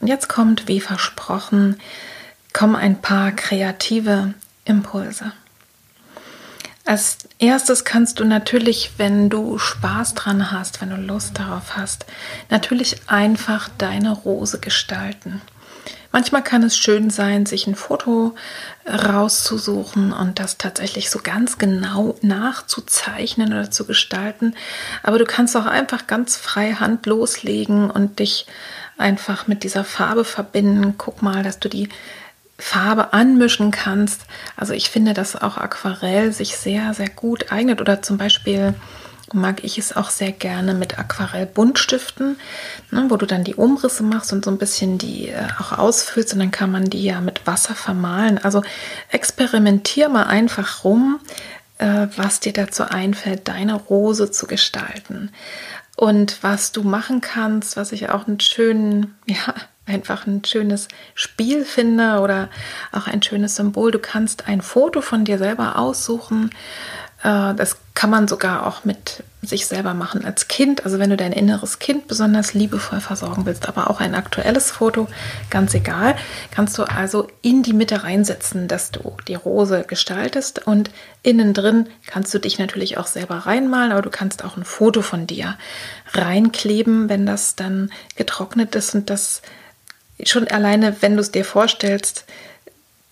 Und 0.00 0.08
jetzt 0.08 0.28
kommt, 0.28 0.68
wie 0.68 0.80
versprochen, 0.80 1.80
kommen 2.52 2.76
ein 2.76 3.00
paar 3.00 3.32
kreative 3.32 4.34
Impulse. 4.66 5.32
Als 6.88 7.18
erstes 7.38 7.84
kannst 7.84 8.18
du 8.18 8.24
natürlich, 8.24 8.92
wenn 8.96 9.28
du 9.28 9.58
Spaß 9.58 10.14
dran 10.14 10.50
hast, 10.50 10.80
wenn 10.80 10.88
du 10.88 10.96
Lust 10.96 11.38
darauf 11.38 11.76
hast, 11.76 12.06
natürlich 12.48 13.02
einfach 13.08 13.68
deine 13.76 14.10
Rose 14.12 14.58
gestalten. 14.58 15.42
Manchmal 16.12 16.42
kann 16.42 16.62
es 16.62 16.78
schön 16.78 17.10
sein, 17.10 17.44
sich 17.44 17.66
ein 17.66 17.74
Foto 17.74 18.34
rauszusuchen 18.86 20.14
und 20.14 20.38
das 20.38 20.56
tatsächlich 20.56 21.10
so 21.10 21.18
ganz 21.22 21.58
genau 21.58 22.14
nachzuzeichnen 22.22 23.52
oder 23.52 23.70
zu 23.70 23.84
gestalten. 23.84 24.54
Aber 25.02 25.18
du 25.18 25.26
kannst 25.26 25.58
auch 25.58 25.66
einfach 25.66 26.06
ganz 26.06 26.38
frei 26.38 26.72
Hand 26.72 27.04
loslegen 27.04 27.90
und 27.90 28.18
dich 28.18 28.46
einfach 28.96 29.46
mit 29.46 29.62
dieser 29.62 29.84
Farbe 29.84 30.24
verbinden. 30.24 30.94
Guck 30.96 31.20
mal, 31.20 31.42
dass 31.42 31.58
du 31.58 31.68
die 31.68 31.90
Farbe 32.58 33.12
anmischen 33.12 33.70
kannst. 33.70 34.22
Also 34.56 34.72
ich 34.72 34.90
finde, 34.90 35.14
dass 35.14 35.36
auch 35.36 35.56
Aquarell 35.56 36.32
sich 36.32 36.56
sehr, 36.56 36.92
sehr 36.92 37.08
gut 37.08 37.52
eignet 37.52 37.80
oder 37.80 38.02
zum 38.02 38.18
Beispiel 38.18 38.74
mag 39.32 39.62
ich 39.62 39.78
es 39.78 39.94
auch 39.94 40.10
sehr 40.10 40.32
gerne 40.32 40.74
mit 40.74 40.98
Aquarell-Buntstiften, 40.98 42.38
ne, 42.90 43.06
wo 43.08 43.16
du 43.16 43.26
dann 43.26 43.44
die 43.44 43.54
Umrisse 43.54 44.02
machst 44.02 44.32
und 44.32 44.44
so 44.44 44.50
ein 44.50 44.58
bisschen 44.58 44.98
die 44.98 45.28
äh, 45.28 45.46
auch 45.60 45.76
ausfüllst 45.76 46.32
und 46.32 46.40
dann 46.40 46.50
kann 46.50 46.70
man 46.70 46.84
die 46.84 47.04
ja 47.04 47.20
mit 47.20 47.46
Wasser 47.46 47.74
vermalen. 47.74 48.38
Also 48.38 48.62
experimentier 49.10 50.08
mal 50.08 50.24
einfach 50.24 50.84
rum, 50.84 51.20
äh, 51.78 52.06
was 52.16 52.40
dir 52.40 52.52
dazu 52.52 52.84
einfällt, 52.84 53.48
deine 53.48 53.74
Rose 53.74 54.30
zu 54.30 54.46
gestalten. 54.46 55.30
Und 55.96 56.42
was 56.42 56.72
du 56.72 56.82
machen 56.82 57.20
kannst, 57.20 57.76
was 57.76 57.92
ich 57.92 58.08
auch 58.08 58.26
einen 58.26 58.40
schönen, 58.40 59.16
ja, 59.26 59.54
einfach 59.88 60.26
ein 60.26 60.44
schönes 60.44 60.88
Spiel 61.14 61.64
finde 61.64 62.20
oder 62.20 62.48
auch 62.92 63.06
ein 63.06 63.22
schönes 63.22 63.56
Symbol. 63.56 63.90
Du 63.90 63.98
kannst 63.98 64.48
ein 64.48 64.62
Foto 64.62 65.00
von 65.00 65.24
dir 65.24 65.38
selber 65.38 65.78
aussuchen, 65.78 66.50
äh, 67.22 67.54
das 67.54 67.76
kann 67.94 68.10
man 68.10 68.28
sogar 68.28 68.66
auch 68.66 68.84
mit 68.84 69.24
sich 69.42 69.66
selber 69.66 69.94
machen 69.94 70.24
als 70.24 70.48
Kind. 70.48 70.84
Also 70.84 70.98
wenn 70.98 71.10
du 71.10 71.16
dein 71.16 71.32
inneres 71.32 71.78
Kind 71.78 72.06
besonders 72.06 72.54
liebevoll 72.54 73.00
versorgen 73.00 73.46
willst, 73.46 73.68
aber 73.68 73.90
auch 73.90 74.00
ein 74.00 74.14
aktuelles 74.14 74.70
Foto, 74.70 75.08
ganz 75.50 75.74
egal, 75.74 76.16
kannst 76.50 76.76
du 76.78 76.84
also 76.84 77.28
in 77.42 77.62
die 77.62 77.72
Mitte 77.72 78.04
reinsetzen, 78.04 78.68
dass 78.68 78.90
du 78.90 79.16
die 79.26 79.34
Rose 79.34 79.84
gestaltest 79.86 80.66
und 80.66 80.90
innen 81.22 81.54
drin 81.54 81.88
kannst 82.06 82.32
du 82.34 82.38
dich 82.38 82.58
natürlich 82.58 82.98
auch 82.98 83.06
selber 83.06 83.36
reinmalen, 83.36 83.92
aber 83.92 84.02
du 84.02 84.10
kannst 84.10 84.44
auch 84.44 84.56
ein 84.56 84.64
Foto 84.64 85.02
von 85.02 85.26
dir 85.26 85.56
reinkleben, 86.12 87.08
wenn 87.08 87.26
das 87.26 87.56
dann 87.56 87.90
getrocknet 88.16 88.74
ist 88.74 88.94
und 88.94 89.10
das 89.10 89.42
schon 90.24 90.48
alleine, 90.48 90.96
wenn 91.00 91.14
du 91.14 91.20
es 91.20 91.30
dir 91.30 91.44
vorstellst, 91.44 92.24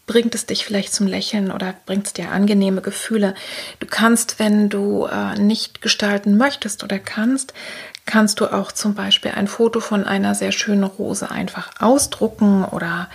bringt 0.07 0.35
es 0.35 0.47
dich 0.47 0.65
vielleicht 0.65 0.95
zum 0.95 1.07
Lächeln 1.07 1.51
oder 1.51 1.75
bringt 1.85 2.07
es 2.07 2.13
dir 2.13 2.31
angenehme 2.31 2.81
Gefühle. 2.81 3.35
Du 3.81 3.87
kannst, 3.87 4.39
wenn 4.39 4.69
du 4.69 5.07
äh, 5.07 5.35
nicht 5.39 5.83
gestalten 5.83 6.37
möchtest 6.37 6.85
oder 6.85 6.99
kannst, 6.99 7.55
kannst 8.07 8.39
du 8.39 8.47
auch 8.47 8.71
zum 8.71 8.95
Beispiel 8.95 9.33
ein 9.33 9.49
Foto 9.49 9.81
von 9.81 10.05
einer 10.05 10.35
sehr 10.35 10.53
schönen 10.53 10.85
Rose 10.85 11.29
einfach 11.31 11.71
ausdrucken 11.81 12.65
oder 12.65 13.09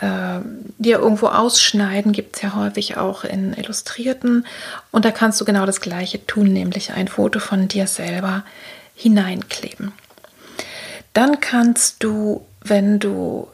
äh, 0.00 0.40
dir 0.78 1.00
irgendwo 1.00 1.26
ausschneiden, 1.26 2.12
gibt 2.12 2.36
es 2.36 2.42
ja 2.42 2.54
häufig 2.54 2.96
auch 2.96 3.24
in 3.24 3.52
Illustrierten. 3.52 4.46
Und 4.92 5.04
da 5.04 5.10
kannst 5.10 5.40
du 5.40 5.44
genau 5.44 5.66
das 5.66 5.80
gleiche 5.80 6.24
tun, 6.26 6.52
nämlich 6.52 6.92
ein 6.92 7.08
Foto 7.08 7.40
von 7.40 7.66
dir 7.66 7.88
selber 7.88 8.44
hineinkleben. 8.94 9.92
Dann 11.12 11.40
kannst 11.40 12.04
du, 12.04 12.46
wenn 12.70 12.98
du 12.98 13.48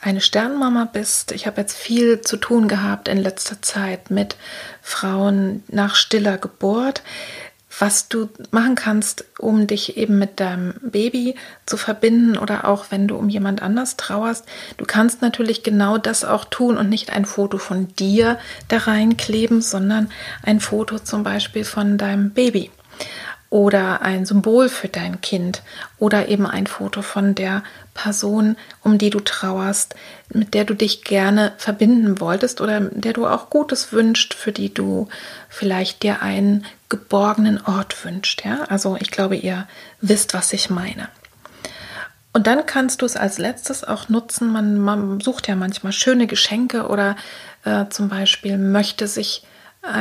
eine 0.00 0.20
Sternmama 0.20 0.86
bist. 0.86 1.32
Ich 1.32 1.46
habe 1.46 1.60
jetzt 1.60 1.76
viel 1.76 2.20
zu 2.22 2.36
tun 2.36 2.68
gehabt 2.68 3.08
in 3.08 3.18
letzter 3.18 3.60
Zeit 3.62 4.10
mit 4.10 4.36
Frauen 4.82 5.62
nach 5.68 5.94
stiller 5.94 6.38
Geburt. 6.38 7.02
Was 7.78 8.08
du 8.08 8.30
machen 8.52 8.74
kannst, 8.74 9.26
um 9.38 9.66
dich 9.66 9.98
eben 9.98 10.18
mit 10.18 10.40
deinem 10.40 10.74
Baby 10.80 11.34
zu 11.66 11.76
verbinden 11.76 12.38
oder 12.38 12.66
auch 12.66 12.86
wenn 12.88 13.06
du 13.06 13.16
um 13.16 13.28
jemand 13.28 13.60
anders 13.60 13.98
trauerst, 13.98 14.46
du 14.78 14.86
kannst 14.86 15.20
natürlich 15.20 15.62
genau 15.62 15.98
das 15.98 16.24
auch 16.24 16.46
tun 16.46 16.78
und 16.78 16.88
nicht 16.88 17.10
ein 17.10 17.26
Foto 17.26 17.58
von 17.58 17.88
dir 17.96 18.38
da 18.68 18.78
reinkleben, 18.78 19.60
sondern 19.60 20.08
ein 20.42 20.60
Foto 20.60 20.98
zum 20.98 21.22
Beispiel 21.22 21.64
von 21.64 21.98
deinem 21.98 22.30
Baby 22.30 22.70
oder 23.56 24.02
ein 24.02 24.26
Symbol 24.26 24.68
für 24.68 24.88
dein 24.88 25.22
Kind 25.22 25.62
oder 25.98 26.28
eben 26.28 26.46
ein 26.46 26.66
Foto 26.66 27.00
von 27.00 27.34
der 27.34 27.62
Person, 27.94 28.58
um 28.82 28.98
die 28.98 29.08
du 29.08 29.18
trauerst, 29.18 29.94
mit 30.28 30.52
der 30.52 30.66
du 30.66 30.74
dich 30.74 31.04
gerne 31.04 31.54
verbinden 31.56 32.20
wolltest 32.20 32.60
oder 32.60 32.80
der 32.80 33.14
du 33.14 33.26
auch 33.26 33.48
Gutes 33.48 33.94
wünscht, 33.94 34.34
für 34.34 34.52
die 34.52 34.74
du 34.74 35.08
vielleicht 35.48 36.02
dir 36.02 36.20
einen 36.20 36.66
geborgenen 36.90 37.58
Ort 37.64 38.04
wünscht. 38.04 38.44
Ja? 38.44 38.64
Also 38.68 38.98
ich 39.00 39.10
glaube, 39.10 39.36
ihr 39.36 39.66
wisst, 40.02 40.34
was 40.34 40.52
ich 40.52 40.68
meine. 40.68 41.08
Und 42.34 42.46
dann 42.46 42.66
kannst 42.66 43.00
du 43.00 43.06
es 43.06 43.16
als 43.16 43.38
letztes 43.38 43.84
auch 43.84 44.10
nutzen. 44.10 44.52
Man, 44.52 44.78
man 44.78 45.18
sucht 45.20 45.48
ja 45.48 45.56
manchmal 45.56 45.92
schöne 45.92 46.26
Geschenke 46.26 46.88
oder 46.88 47.16
äh, 47.64 47.86
zum 47.88 48.10
Beispiel 48.10 48.58
möchte 48.58 49.08
sich 49.08 49.44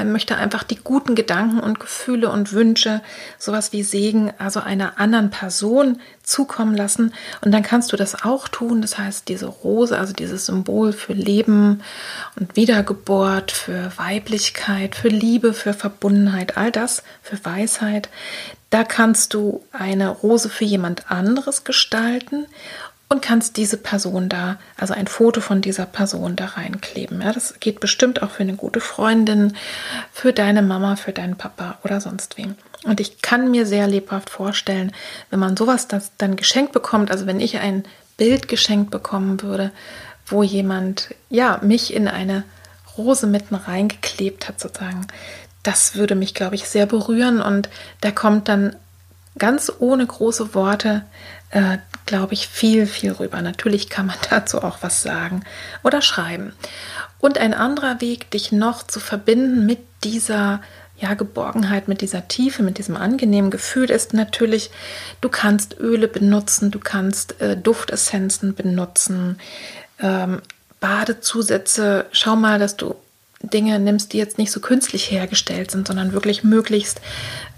möchte 0.05 0.37
einfach 0.37 0.63
die 0.63 0.77
guten 0.77 1.15
Gedanken 1.15 1.59
und 1.59 1.79
Gefühle 1.79 2.29
und 2.29 2.53
Wünsche, 2.53 3.01
sowas 3.37 3.71
wie 3.73 3.83
Segen, 3.83 4.33
also 4.37 4.59
einer 4.59 4.99
anderen 4.99 5.29
Person 5.29 5.99
zukommen 6.23 6.75
lassen. 6.75 7.13
Und 7.41 7.51
dann 7.51 7.63
kannst 7.63 7.91
du 7.91 7.97
das 7.97 8.23
auch 8.23 8.47
tun. 8.47 8.81
Das 8.81 8.97
heißt, 8.97 9.27
diese 9.27 9.47
Rose, 9.47 9.97
also 9.97 10.13
dieses 10.13 10.47
Symbol 10.47 10.93
für 10.93 11.13
Leben 11.13 11.81
und 12.39 12.55
Wiedergeburt, 12.55 13.51
für 13.51 13.91
Weiblichkeit, 13.97 14.95
für 14.95 15.09
Liebe, 15.09 15.53
für 15.53 15.73
Verbundenheit, 15.73 16.57
all 16.57 16.71
das, 16.71 17.03
für 17.21 17.43
Weisheit. 17.45 18.09
Da 18.71 18.83
kannst 18.83 19.33
du 19.33 19.63
eine 19.71 20.09
Rose 20.09 20.49
für 20.49 20.65
jemand 20.65 21.09
anderes 21.09 21.63
gestalten 21.63 22.45
und 23.15 23.21
kannst 23.21 23.55
diese 23.55 23.77
Person 23.77 24.27
da, 24.27 24.57
also 24.77 24.93
ein 24.93 25.07
Foto 25.07 25.39
von 25.39 25.61
dieser 25.61 25.85
Person 25.85 26.35
da 26.35 26.45
reinkleben. 26.45 27.21
Ja, 27.21 27.31
das 27.31 27.59
geht 27.61 27.79
bestimmt 27.79 28.21
auch 28.21 28.29
für 28.29 28.43
eine 28.43 28.55
gute 28.55 28.81
Freundin, 28.81 29.55
für 30.11 30.33
deine 30.33 30.61
Mama, 30.61 30.97
für 30.97 31.13
deinen 31.13 31.37
Papa 31.37 31.77
oder 31.83 32.01
sonst 32.01 32.37
wem. 32.37 32.55
Und 32.83 32.99
ich 32.99 33.21
kann 33.21 33.49
mir 33.51 33.65
sehr 33.65 33.87
lebhaft 33.87 34.29
vorstellen, 34.29 34.91
wenn 35.29 35.39
man 35.39 35.55
sowas 35.55 35.87
das 35.87 36.11
dann 36.17 36.35
geschenkt 36.35 36.73
bekommt, 36.73 37.09
also 37.09 37.25
wenn 37.25 37.39
ich 37.39 37.57
ein 37.57 37.85
Bild 38.17 38.49
geschenkt 38.49 38.91
bekommen 38.91 39.41
würde, 39.41 39.71
wo 40.25 40.43
jemand 40.43 41.15
ja 41.29 41.59
mich 41.63 41.93
in 41.93 42.09
eine 42.09 42.43
Rose 42.97 43.27
mitten 43.27 43.55
reingeklebt 43.55 44.49
hat, 44.49 44.59
sozusagen, 44.59 45.07
das 45.63 45.95
würde 45.95 46.15
mich, 46.15 46.33
glaube 46.33 46.55
ich, 46.55 46.67
sehr 46.67 46.85
berühren 46.85 47.41
und 47.41 47.69
da 48.01 48.11
kommt 48.11 48.49
dann 48.49 48.75
ganz 49.37 49.71
ohne 49.79 50.05
große 50.05 50.53
Worte 50.53 51.03
äh, 51.51 51.77
glaube 52.05 52.33
ich, 52.33 52.47
viel, 52.47 52.85
viel 52.85 53.11
rüber. 53.11 53.41
Natürlich 53.41 53.89
kann 53.89 54.07
man 54.07 54.17
dazu 54.29 54.61
auch 54.61 54.77
was 54.81 55.01
sagen 55.01 55.43
oder 55.83 56.01
schreiben. 56.01 56.53
Und 57.19 57.37
ein 57.37 57.53
anderer 57.53 58.01
Weg, 58.01 58.29
dich 58.31 58.51
noch 58.51 58.83
zu 58.83 58.99
verbinden 58.99 59.65
mit 59.65 59.79
dieser 60.03 60.61
ja, 60.97 61.13
Geborgenheit, 61.13 61.87
mit 61.87 62.01
dieser 62.01 62.27
Tiefe, 62.27 62.63
mit 62.63 62.77
diesem 62.77 62.95
angenehmen 62.95 63.51
Gefühl 63.51 63.89
ist 63.89 64.13
natürlich, 64.13 64.69
du 65.19 65.29
kannst 65.29 65.77
Öle 65.79 66.07
benutzen, 66.07 66.71
du 66.71 66.79
kannst 66.79 67.41
äh, 67.41 67.57
Duftessenzen 67.57 68.53
benutzen, 68.53 69.39
ähm, 69.99 70.41
Badezusätze. 70.79 72.05
Schau 72.11 72.35
mal, 72.35 72.59
dass 72.59 72.77
du 72.77 72.95
Dinge 73.49 73.79
nimmst, 73.79 74.13
die 74.13 74.17
jetzt 74.17 74.37
nicht 74.37 74.51
so 74.51 74.59
künstlich 74.59 75.11
hergestellt 75.11 75.71
sind, 75.71 75.87
sondern 75.87 76.13
wirklich 76.13 76.43
möglichst 76.43 77.01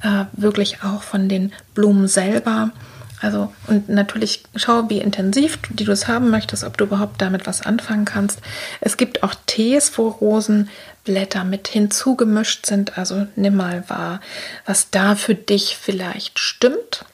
äh, 0.03 0.25
wirklich 0.33 0.83
auch 0.83 1.03
von 1.03 1.29
den 1.29 1.53
Blumen 1.73 2.07
selber. 2.07 2.71
Also, 3.19 3.51
und 3.65 3.89
natürlich 3.89 4.43
schau, 4.55 4.89
wie 4.89 4.99
intensiv 4.99 5.57
du, 5.57 5.85
du 5.85 5.91
es 5.91 6.07
haben 6.07 6.29
möchtest, 6.29 6.63
ob 6.63 6.77
du 6.77 6.85
überhaupt 6.85 7.21
damit 7.21 7.47
was 7.47 7.61
anfangen 7.63 8.05
kannst. 8.05 8.39
Es 8.79 8.95
gibt 8.95 9.23
auch 9.23 9.33
Tees, 9.47 9.97
wo 9.97 10.09
Rosenblätter 10.09 11.43
mit 11.43 11.67
hinzugemischt 11.67 12.67
sind. 12.67 12.97
Also 12.97 13.25
nimm 13.35 13.55
mal 13.55 13.83
wahr, 13.87 14.21
was 14.65 14.91
da 14.91 15.15
für 15.15 15.33
dich 15.33 15.77
vielleicht 15.81 16.37
stimmt. 16.37 17.05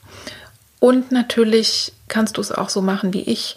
Und 0.80 1.14
natürlich 1.14 1.94
kannst 2.10 2.36
du 2.36 2.42
es 2.42 2.52
auch 2.52 2.68
so 2.68 2.82
machen 2.82 3.14
wie 3.14 3.22
ich. 3.22 3.56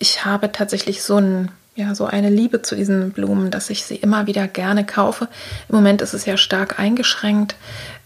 Ich 0.00 0.24
habe 0.24 0.50
tatsächlich 0.50 1.04
so 1.04 1.18
ein 1.18 1.52
ja, 1.78 1.94
so 1.94 2.06
eine 2.06 2.28
Liebe 2.28 2.60
zu 2.60 2.74
diesen 2.74 3.12
Blumen, 3.12 3.52
dass 3.52 3.70
ich 3.70 3.84
sie 3.84 3.94
immer 3.94 4.26
wieder 4.26 4.48
gerne 4.48 4.84
kaufe. 4.84 5.28
Im 5.68 5.76
Moment 5.76 6.02
ist 6.02 6.12
es 6.12 6.26
ja 6.26 6.36
stark 6.36 6.80
eingeschränkt, 6.80 7.54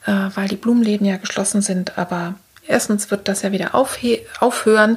äh, 0.05 0.13
weil 0.35 0.47
die 0.49 0.57
Blumenläden 0.57 1.07
ja 1.07 1.17
geschlossen 1.17 1.63
sind, 1.63 1.99
aber 1.99 2.35
Erstens 2.65 3.11
wird 3.11 3.27
das 3.27 3.43
ja 3.43 3.51
wieder 3.51 3.75
aufhören 3.75 4.97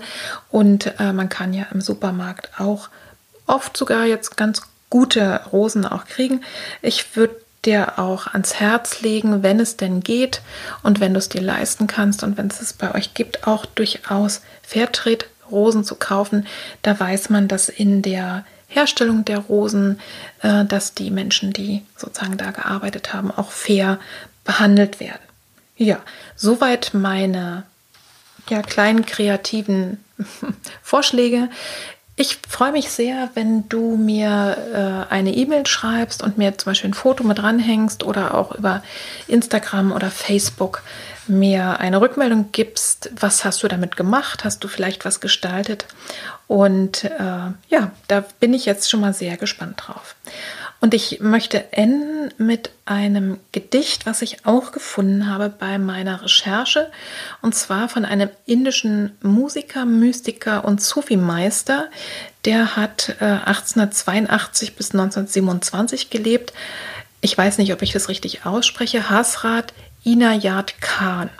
und 0.51 0.93
äh, 0.99 1.11
man 1.13 1.29
kann 1.29 1.51
ja 1.51 1.65
im 1.73 1.81
Supermarkt 1.81 2.59
auch 2.59 2.89
oft 3.47 3.75
sogar 3.75 4.05
jetzt 4.05 4.37
ganz 4.37 4.61
gute 4.91 5.41
Rosen 5.51 5.83
auch 5.83 6.05
kriegen. 6.05 6.41
Ich 6.83 7.15
würde 7.15 7.35
dir 7.65 7.97
auch 7.97 8.27
ans 8.27 8.59
Herz 8.59 9.01
legen, 9.01 9.41
wenn 9.41 9.59
es 9.59 9.77
denn 9.77 10.01
geht 10.01 10.43
und 10.83 10.99
wenn 10.99 11.15
du 11.15 11.17
es 11.17 11.27
dir 11.27 11.41
leisten 11.41 11.87
kannst 11.87 12.21
und 12.21 12.37
wenn 12.37 12.47
es 12.47 12.61
es 12.61 12.73
bei 12.73 12.93
euch 12.93 13.15
gibt, 13.15 13.47
auch 13.47 13.65
durchaus 13.65 14.41
Fairtrade-Rosen 14.61 15.83
zu 15.83 15.95
kaufen. 15.95 16.45
Da 16.83 16.99
weiß 16.99 17.31
man, 17.31 17.47
dass 17.47 17.67
in 17.67 18.03
der 18.03 18.45
Herstellung 18.75 19.25
der 19.25 19.39
Rosen, 19.39 19.99
äh, 20.41 20.65
dass 20.65 20.93
die 20.93 21.09
Menschen, 21.09 21.53
die 21.53 21.81
sozusagen 21.95 22.37
da 22.37 22.51
gearbeitet 22.51 23.13
haben, 23.13 23.31
auch 23.31 23.51
fair 23.51 23.99
behandelt 24.43 24.99
werden. 24.99 25.21
Ja, 25.77 26.01
soweit 26.35 26.91
meine 26.93 27.63
ja, 28.49 28.61
kleinen 28.61 29.05
kreativen 29.05 30.03
Vorschläge. 30.83 31.49
Ich 32.17 32.39
freue 32.47 32.71
mich 32.71 32.89
sehr, 32.91 33.29
wenn 33.33 33.67
du 33.67 33.97
mir 33.97 35.05
äh, 35.09 35.13
eine 35.13 35.33
E-Mail 35.33 35.67
schreibst 35.67 36.23
und 36.23 36.37
mir 36.37 36.57
zum 36.57 36.71
Beispiel 36.71 36.91
ein 36.91 36.93
Foto 36.93 37.25
mit 37.25 37.39
dranhängst 37.39 38.03
oder 38.03 38.33
auch 38.33 38.53
über 38.53 38.81
Instagram 39.27 39.91
oder 39.91 40.09
Facebook 40.09 40.81
mir 41.27 41.79
eine 41.81 41.99
Rückmeldung 41.99 42.49
gibst. 42.53 43.09
Was 43.19 43.43
hast 43.43 43.63
du 43.63 43.67
damit 43.67 43.97
gemacht? 43.97 44.45
Hast 44.45 44.63
du 44.63 44.69
vielleicht 44.69 45.03
was 45.03 45.19
gestaltet? 45.19 45.87
Und 46.47 47.03
äh, 47.03 47.51
ja, 47.67 47.91
da 48.07 48.23
bin 48.39 48.53
ich 48.53 48.65
jetzt 48.65 48.89
schon 48.89 49.01
mal 49.01 49.13
sehr 49.13 49.35
gespannt 49.35 49.83
drauf. 49.85 50.15
Und 50.85 50.93
ich 50.93 51.19
möchte 51.19 51.73
enden 51.73 52.31
mit 52.37 52.69
einem 52.85 53.39
Gedicht, 53.51 54.05
was 54.05 54.21
ich 54.21 54.45
auch 54.45 54.71
gefunden 54.71 55.27
habe 55.27 55.49
bei 55.49 55.79
meiner 55.79 56.21
Recherche. 56.21 56.91
Und 57.41 57.55
zwar 57.55 57.89
von 57.89 58.05
einem 58.05 58.29
indischen 58.45 59.17
Musiker, 59.23 59.85
Mystiker 59.85 60.63
und 60.63 60.83
Sufi-Meister. 60.83 61.89
Der 62.45 62.75
hat 62.75 63.15
äh, 63.19 63.25
1882 63.25 64.75
bis 64.75 64.91
1927 64.91 66.11
gelebt. 66.11 66.53
Ich 67.19 67.35
weiß 67.35 67.57
nicht, 67.57 67.73
ob 67.73 67.81
ich 67.81 67.91
das 67.91 68.07
richtig 68.07 68.45
ausspreche. 68.45 69.09
Hasrat 69.09 69.73
Inayat 70.03 70.79
Khan. 70.81 71.31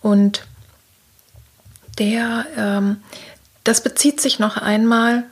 Und 0.00 0.46
der, 1.98 2.46
ähm, 2.56 3.02
das 3.62 3.82
bezieht 3.82 4.22
sich 4.22 4.38
noch 4.38 4.56
einmal 4.56 5.24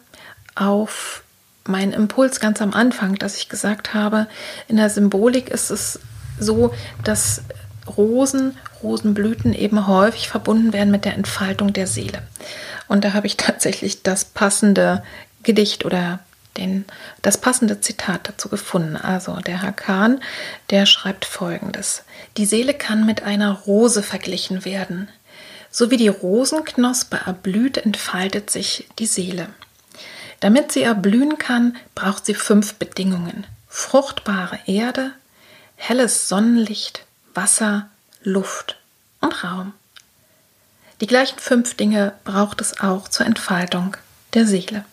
auf 0.54 1.21
mein 1.66 1.92
Impuls 1.92 2.40
ganz 2.40 2.60
am 2.60 2.72
Anfang, 2.72 3.16
dass 3.16 3.36
ich 3.36 3.48
gesagt 3.48 3.94
habe, 3.94 4.26
in 4.68 4.76
der 4.76 4.90
Symbolik 4.90 5.48
ist 5.48 5.70
es 5.70 6.00
so, 6.38 6.74
dass 7.04 7.42
Rosen, 7.96 8.56
Rosenblüten 8.82 9.52
eben 9.52 9.86
häufig 9.86 10.28
verbunden 10.28 10.72
werden 10.72 10.90
mit 10.90 11.04
der 11.04 11.14
Entfaltung 11.14 11.72
der 11.72 11.86
Seele. 11.86 12.22
Und 12.88 13.04
da 13.04 13.12
habe 13.12 13.26
ich 13.26 13.36
tatsächlich 13.38 14.02
das 14.02 14.24
passende 14.24 15.02
Gedicht 15.42 15.84
oder 15.84 16.20
den, 16.56 16.84
das 17.22 17.38
passende 17.38 17.80
Zitat 17.80 18.28
dazu 18.28 18.48
gefunden. 18.48 18.96
Also 18.96 19.36
der 19.36 19.62
Herr 19.62 19.72
Kahn, 19.72 20.20
der 20.70 20.86
schreibt 20.86 21.24
folgendes. 21.24 22.04
Die 22.36 22.44
Seele 22.44 22.74
kann 22.74 23.06
mit 23.06 23.22
einer 23.22 23.52
Rose 23.52 24.02
verglichen 24.02 24.64
werden. 24.64 25.08
So 25.70 25.90
wie 25.90 25.96
die 25.96 26.08
Rosenknospe 26.08 27.20
erblüht, 27.24 27.78
entfaltet 27.78 28.50
sich 28.50 28.86
die 28.98 29.06
Seele. 29.06 29.48
Damit 30.42 30.72
sie 30.72 30.82
erblühen 30.82 31.38
kann, 31.38 31.76
braucht 31.94 32.26
sie 32.26 32.34
fünf 32.34 32.74
Bedingungen. 32.74 33.46
Fruchtbare 33.68 34.58
Erde, 34.66 35.12
helles 35.76 36.28
Sonnenlicht, 36.28 37.06
Wasser, 37.32 37.88
Luft 38.24 38.76
und 39.20 39.44
Raum. 39.44 39.72
Die 41.00 41.06
gleichen 41.06 41.38
fünf 41.38 41.76
Dinge 41.76 42.14
braucht 42.24 42.60
es 42.60 42.80
auch 42.80 43.06
zur 43.06 43.24
Entfaltung 43.24 43.96
der 44.34 44.44
Seele. 44.44 44.84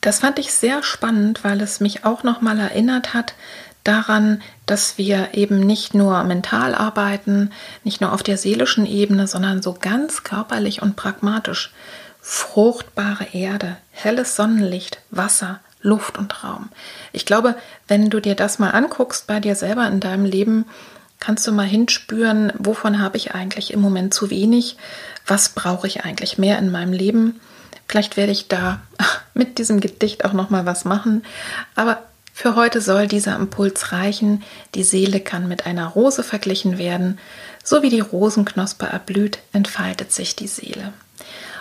Das 0.00 0.18
fand 0.18 0.40
ich 0.40 0.52
sehr 0.52 0.82
spannend, 0.82 1.44
weil 1.44 1.60
es 1.60 1.78
mich 1.78 2.04
auch 2.04 2.24
nochmal 2.24 2.58
erinnert 2.58 3.14
hat, 3.14 3.34
daran, 3.84 4.42
dass 4.66 4.98
wir 4.98 5.34
eben 5.34 5.60
nicht 5.60 5.94
nur 5.94 6.22
mental 6.24 6.74
arbeiten, 6.74 7.50
nicht 7.84 8.00
nur 8.00 8.12
auf 8.12 8.22
der 8.22 8.38
seelischen 8.38 8.86
Ebene, 8.86 9.26
sondern 9.26 9.62
so 9.62 9.76
ganz 9.78 10.22
körperlich 10.22 10.82
und 10.82 10.96
pragmatisch. 10.96 11.72
Fruchtbare 12.20 13.26
Erde, 13.32 13.76
helles 13.90 14.36
Sonnenlicht, 14.36 15.00
Wasser, 15.10 15.60
Luft 15.82 16.16
und 16.16 16.44
Raum. 16.44 16.68
Ich 17.12 17.26
glaube, 17.26 17.56
wenn 17.88 18.10
du 18.10 18.20
dir 18.20 18.36
das 18.36 18.58
mal 18.58 18.70
anguckst 18.70 19.26
bei 19.26 19.40
dir 19.40 19.56
selber 19.56 19.86
in 19.88 19.98
deinem 19.98 20.24
Leben, 20.24 20.66
kannst 21.18 21.46
du 21.46 21.52
mal 21.52 21.66
hinspüren, 21.66 22.52
wovon 22.58 23.00
habe 23.00 23.16
ich 23.16 23.34
eigentlich 23.34 23.72
im 23.72 23.80
Moment 23.80 24.14
zu 24.14 24.30
wenig, 24.30 24.76
was 25.26 25.50
brauche 25.50 25.86
ich 25.86 26.04
eigentlich 26.04 26.38
mehr 26.38 26.58
in 26.58 26.70
meinem 26.70 26.92
Leben. 26.92 27.40
Vielleicht 27.88 28.16
werde 28.16 28.32
ich 28.32 28.48
da 28.48 28.80
mit 29.34 29.58
diesem 29.58 29.80
Gedicht 29.80 30.24
auch 30.24 30.32
noch 30.32 30.50
mal 30.50 30.66
was 30.66 30.84
machen, 30.84 31.24
aber 31.74 32.02
für 32.32 32.56
heute 32.56 32.80
soll 32.80 33.06
dieser 33.06 33.36
Impuls 33.36 33.92
reichen. 33.92 34.42
Die 34.74 34.84
Seele 34.84 35.20
kann 35.20 35.48
mit 35.48 35.66
einer 35.66 35.86
Rose 35.88 36.22
verglichen 36.22 36.78
werden. 36.78 37.18
So 37.62 37.82
wie 37.82 37.90
die 37.90 38.00
Rosenknospe 38.00 38.86
erblüht, 38.86 39.38
entfaltet 39.52 40.12
sich 40.12 40.34
die 40.34 40.48
Seele. 40.48 40.92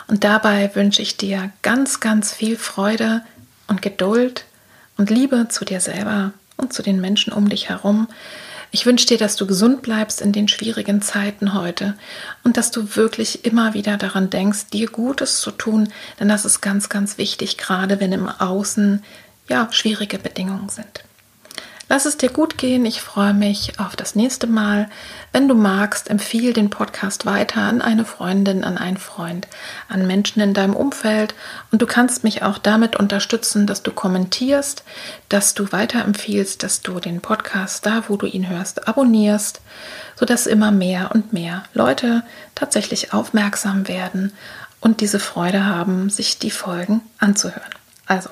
Und 0.07 0.23
dabei 0.23 0.73
wünsche 0.73 1.01
ich 1.01 1.17
dir 1.17 1.51
ganz, 1.61 1.99
ganz 1.99 2.33
viel 2.33 2.57
Freude 2.57 3.21
und 3.67 3.81
Geduld 3.81 4.45
und 4.97 5.09
Liebe 5.09 5.47
zu 5.49 5.65
dir 5.65 5.81
selber 5.81 6.33
und 6.57 6.73
zu 6.73 6.81
den 6.81 7.01
Menschen 7.01 7.33
um 7.33 7.49
dich 7.49 7.69
herum. 7.69 8.07
Ich 8.71 8.85
wünsche 8.85 9.05
dir, 9.05 9.17
dass 9.17 9.35
du 9.35 9.45
gesund 9.45 9.81
bleibst 9.81 10.21
in 10.21 10.31
den 10.31 10.47
schwierigen 10.47 11.01
Zeiten 11.01 11.53
heute 11.53 11.95
und 12.43 12.55
dass 12.55 12.71
du 12.71 12.95
wirklich 12.95 13.43
immer 13.43 13.73
wieder 13.73 13.97
daran 13.97 14.29
denkst, 14.29 14.67
dir 14.71 14.87
Gutes 14.87 15.41
zu 15.41 15.51
tun, 15.51 15.89
denn 16.19 16.29
das 16.29 16.45
ist 16.45 16.61
ganz, 16.61 16.87
ganz 16.87 17.17
wichtig, 17.17 17.57
gerade 17.57 17.99
wenn 17.99 18.13
im 18.13 18.29
Außen 18.29 19.03
ja, 19.51 19.67
schwierige 19.71 20.17
Bedingungen 20.17 20.69
sind. 20.69 21.03
Lass 21.89 22.05
es 22.05 22.15
dir 22.15 22.29
gut 22.29 22.57
gehen. 22.57 22.85
Ich 22.85 23.01
freue 23.01 23.33
mich 23.33 23.77
auf 23.77 23.97
das 23.97 24.15
nächste 24.15 24.47
Mal. 24.47 24.89
Wenn 25.33 25.49
du 25.49 25.55
magst, 25.55 26.09
empfiehl 26.09 26.53
den 26.53 26.69
Podcast 26.69 27.25
weiter 27.25 27.59
an 27.59 27.81
eine 27.81 28.05
Freundin, 28.05 28.63
an 28.63 28.77
einen 28.77 28.95
Freund, 28.95 29.49
an 29.89 30.07
Menschen 30.07 30.41
in 30.41 30.53
deinem 30.53 30.73
Umfeld. 30.73 31.35
Und 31.69 31.81
du 31.81 31.85
kannst 31.85 32.23
mich 32.23 32.43
auch 32.43 32.59
damit 32.59 32.95
unterstützen, 32.95 33.67
dass 33.67 33.83
du 33.83 33.91
kommentierst, 33.91 34.85
dass 35.27 35.53
du 35.53 35.69
weiterempfiehlst, 35.73 36.63
dass 36.63 36.81
du 36.81 37.01
den 37.01 37.19
Podcast 37.19 37.85
da, 37.85 38.05
wo 38.07 38.15
du 38.15 38.25
ihn 38.25 38.47
hörst, 38.47 38.87
abonnierst, 38.87 39.59
sodass 40.15 40.47
immer 40.47 40.71
mehr 40.71 41.11
und 41.13 41.33
mehr 41.33 41.63
Leute 41.73 42.23
tatsächlich 42.55 43.13
aufmerksam 43.13 43.89
werden 43.89 44.31
und 44.79 45.01
diese 45.01 45.19
Freude 45.19 45.65
haben, 45.65 46.09
sich 46.09 46.39
die 46.39 46.51
Folgen 46.51 47.01
anzuhören. 47.17 47.75
Also, 48.05 48.29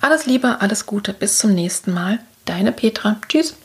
alles 0.00 0.26
Liebe, 0.26 0.60
alles 0.60 0.86
Gute, 0.86 1.12
bis 1.12 1.38
zum 1.38 1.54
nächsten 1.54 1.92
Mal. 1.92 2.20
Deine 2.44 2.72
Petra. 2.72 3.16
Tschüss. 3.28 3.56